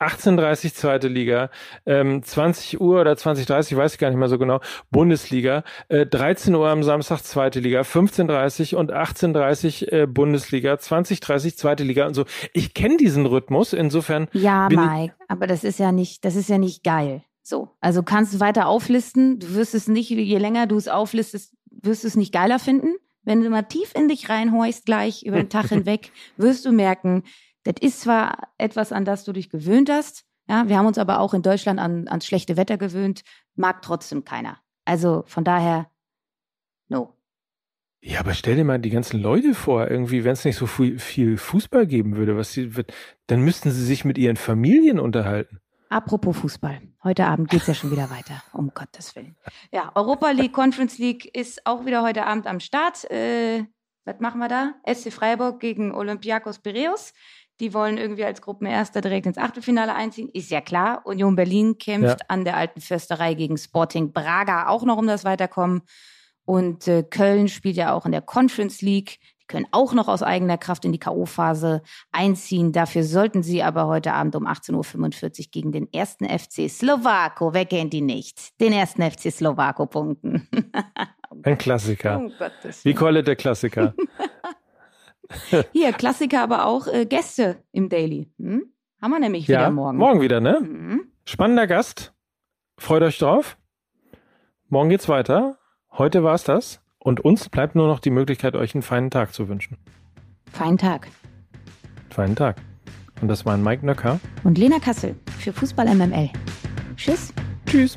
18.30 0.00 0.74
zweite 0.74 1.08
Liga, 1.08 1.50
ähm, 1.84 2.22
20 2.22 2.80
Uhr 2.80 3.00
oder 3.00 3.12
20.30 3.12 3.76
weiß 3.76 3.94
ich 3.94 3.98
gar 3.98 4.08
nicht 4.08 4.18
mehr 4.18 4.28
so 4.28 4.38
genau, 4.38 4.60
Bundesliga, 4.90 5.62
äh, 5.88 6.06
13 6.06 6.54
Uhr 6.54 6.68
am 6.68 6.82
Samstag 6.82 7.20
zweite 7.22 7.60
Liga, 7.60 7.82
15.30 7.82 8.76
und 8.76 8.92
18.30 8.92 9.92
äh, 9.92 10.06
Bundesliga, 10.06 10.74
20.30 10.74 11.56
zweite 11.56 11.84
Liga 11.84 12.06
und 12.06 12.14
so. 12.14 12.24
Ich 12.54 12.72
kenne 12.72 12.96
diesen 12.96 13.26
Rhythmus, 13.26 13.72
insofern. 13.72 14.28
Ja, 14.32 14.68
Mike, 14.70 15.14
aber 15.28 15.46
das 15.46 15.64
ist 15.64 15.78
ja 15.78 15.92
nicht, 15.92 16.24
das 16.24 16.34
ist 16.34 16.48
ja 16.48 16.58
nicht 16.58 16.82
geil. 16.82 17.22
So, 17.42 17.68
also 17.80 18.02
kannst 18.02 18.34
du 18.34 18.40
weiter 18.40 18.68
auflisten, 18.68 19.38
du 19.38 19.54
wirst 19.54 19.74
es 19.74 19.88
nicht, 19.88 20.10
je 20.10 20.38
länger 20.38 20.66
du 20.66 20.76
es 20.76 20.88
auflistest, 20.88 21.54
wirst 21.70 22.04
du 22.04 22.08
es 22.08 22.16
nicht 22.16 22.32
geiler 22.32 22.58
finden. 22.58 22.94
Wenn 23.22 23.42
du 23.42 23.50
mal 23.50 23.62
tief 23.62 23.94
in 23.94 24.08
dich 24.08 24.30
reinhorchst 24.30 24.86
gleich 24.86 25.24
über 25.24 25.36
den 25.36 25.50
Tag 25.50 25.66
hinweg, 25.68 26.10
wirst 26.36 26.64
du 26.64 26.72
merken, 26.72 27.24
das 27.64 27.74
ist 27.80 28.00
zwar 28.00 28.48
etwas, 28.58 28.92
an 28.92 29.04
das 29.04 29.24
du 29.24 29.32
dich 29.32 29.50
gewöhnt 29.50 29.90
hast, 29.90 30.24
ja, 30.50 30.68
wir 30.68 30.76
haben 30.76 30.86
uns 30.86 30.98
aber 30.98 31.20
auch 31.20 31.32
in 31.32 31.42
Deutschland 31.42 31.78
an, 31.78 32.08
ans 32.08 32.26
schlechte 32.26 32.56
Wetter 32.56 32.76
gewöhnt, 32.76 33.22
mag 33.54 33.82
trotzdem 33.82 34.24
keiner. 34.24 34.58
Also 34.84 35.22
von 35.28 35.44
daher, 35.44 35.88
no. 36.88 37.14
Ja, 38.00 38.18
aber 38.18 38.34
stell 38.34 38.56
dir 38.56 38.64
mal 38.64 38.80
die 38.80 38.90
ganzen 38.90 39.20
Leute 39.20 39.54
vor, 39.54 39.88
irgendwie, 39.88 40.24
wenn 40.24 40.32
es 40.32 40.44
nicht 40.44 40.56
so 40.56 40.66
viel, 40.66 41.38
Fußball 41.38 41.86
geben 41.86 42.16
würde, 42.16 42.36
was 42.36 42.52
sie, 42.52 42.68
dann 43.28 43.42
müssten 43.42 43.70
sie 43.70 43.84
sich 43.84 44.04
mit 44.04 44.18
ihren 44.18 44.36
Familien 44.36 44.98
unterhalten. 44.98 45.60
Apropos 45.88 46.36
Fußball. 46.38 46.80
Heute 47.04 47.26
Abend 47.26 47.48
geht's 47.48 47.68
ja 47.68 47.74
schon 47.74 47.92
wieder 47.92 48.10
weiter, 48.10 48.42
um 48.52 48.72
Gottes 48.74 49.14
Willen. 49.14 49.36
Ja, 49.70 49.92
Europa 49.94 50.30
League, 50.30 50.52
Conference 50.52 50.98
League 50.98 51.32
ist 51.36 51.64
auch 51.64 51.86
wieder 51.86 52.02
heute 52.02 52.26
Abend 52.26 52.48
am 52.48 52.58
Start. 52.58 53.08
Äh, 53.08 53.66
was 54.04 54.18
machen 54.18 54.40
wir 54.40 54.48
da? 54.48 54.74
SC 54.92 55.12
Freiburg 55.12 55.60
gegen 55.60 55.94
Olympiakos 55.94 56.58
Piraeus. 56.58 57.12
Die 57.60 57.74
wollen 57.74 57.98
irgendwie 57.98 58.24
als 58.24 58.40
Gruppenerster 58.40 59.02
direkt 59.02 59.26
ins 59.26 59.36
Achtelfinale 59.36 59.94
einziehen. 59.94 60.30
Ist 60.32 60.50
ja 60.50 60.62
klar. 60.62 61.02
Union 61.04 61.36
Berlin 61.36 61.76
kämpft 61.76 62.20
ja. 62.20 62.26
an 62.28 62.44
der 62.44 62.56
alten 62.56 62.80
Fürsterei 62.80 63.34
gegen 63.34 63.58
Sporting 63.58 64.12
Braga 64.12 64.68
auch 64.68 64.82
noch 64.84 64.96
um 64.96 65.06
das 65.06 65.24
Weiterkommen. 65.24 65.82
Und 66.46 66.88
äh, 66.88 67.02
Köln 67.02 67.48
spielt 67.48 67.76
ja 67.76 67.92
auch 67.92 68.06
in 68.06 68.12
der 68.12 68.22
Conference 68.22 68.80
League. 68.80 69.18
Die 69.42 69.46
können 69.46 69.66
auch 69.72 69.92
noch 69.92 70.08
aus 70.08 70.22
eigener 70.22 70.56
Kraft 70.56 70.86
in 70.86 70.92
die 70.92 70.98
K.O.-Phase 70.98 71.82
einziehen. 72.12 72.72
Dafür 72.72 73.04
sollten 73.04 73.42
sie 73.42 73.62
aber 73.62 73.86
heute 73.86 74.14
Abend 74.14 74.34
um 74.36 74.46
18.45 74.46 75.38
Uhr 75.38 75.46
gegen 75.52 75.70
den 75.70 75.92
ersten 75.92 76.26
FC 76.26 76.70
Slowako, 76.70 77.52
wer 77.52 77.66
kennt 77.66 77.92
die 77.92 78.00
nicht, 78.00 78.58
den 78.60 78.72
ersten 78.72 79.02
FC 79.02 79.30
Slowako 79.30 79.86
punkten. 79.86 80.48
Ein 81.42 81.58
Klassiker. 81.58 82.20
Oh, 82.24 82.48
Wie 82.82 82.94
Kolle 82.94 83.22
der 83.22 83.36
Klassiker. 83.36 83.94
Hier, 85.72 85.92
Klassiker, 85.92 86.42
aber 86.42 86.66
auch 86.66 86.86
äh, 86.86 87.06
Gäste 87.06 87.62
im 87.72 87.88
Daily. 87.88 88.30
Hm? 88.38 88.64
Haben 89.00 89.10
wir 89.12 89.20
nämlich 89.20 89.46
ja, 89.46 89.60
wieder 89.60 89.70
morgen. 89.70 89.98
Morgen 89.98 90.20
wieder, 90.20 90.40
ne? 90.40 90.60
Mhm. 90.60 91.04
Spannender 91.24 91.66
Gast. 91.66 92.12
Freut 92.78 93.02
euch 93.02 93.18
drauf. 93.18 93.56
Morgen 94.68 94.90
geht's 94.90 95.08
weiter. 95.08 95.58
Heute 95.92 96.22
war's 96.22 96.44
das. 96.44 96.80
Und 96.98 97.20
uns 97.20 97.48
bleibt 97.48 97.74
nur 97.74 97.86
noch 97.86 97.98
die 97.98 98.10
Möglichkeit, 98.10 98.54
euch 98.54 98.74
einen 98.74 98.82
feinen 98.82 99.10
Tag 99.10 99.32
zu 99.32 99.48
wünschen. 99.48 99.78
Feinen 100.52 100.78
Tag. 100.78 101.08
Feinen 102.10 102.36
Tag. 102.36 102.56
Und 103.20 103.28
das 103.28 103.46
waren 103.46 103.62
Mike 103.62 103.84
Nöcker. 103.84 104.20
Und 104.44 104.58
Lena 104.58 104.78
Kassel 104.78 105.16
für 105.38 105.52
Fußball 105.52 105.94
MML. 105.94 106.30
Tschüss. 106.96 107.32
Tschüss. 107.66 107.96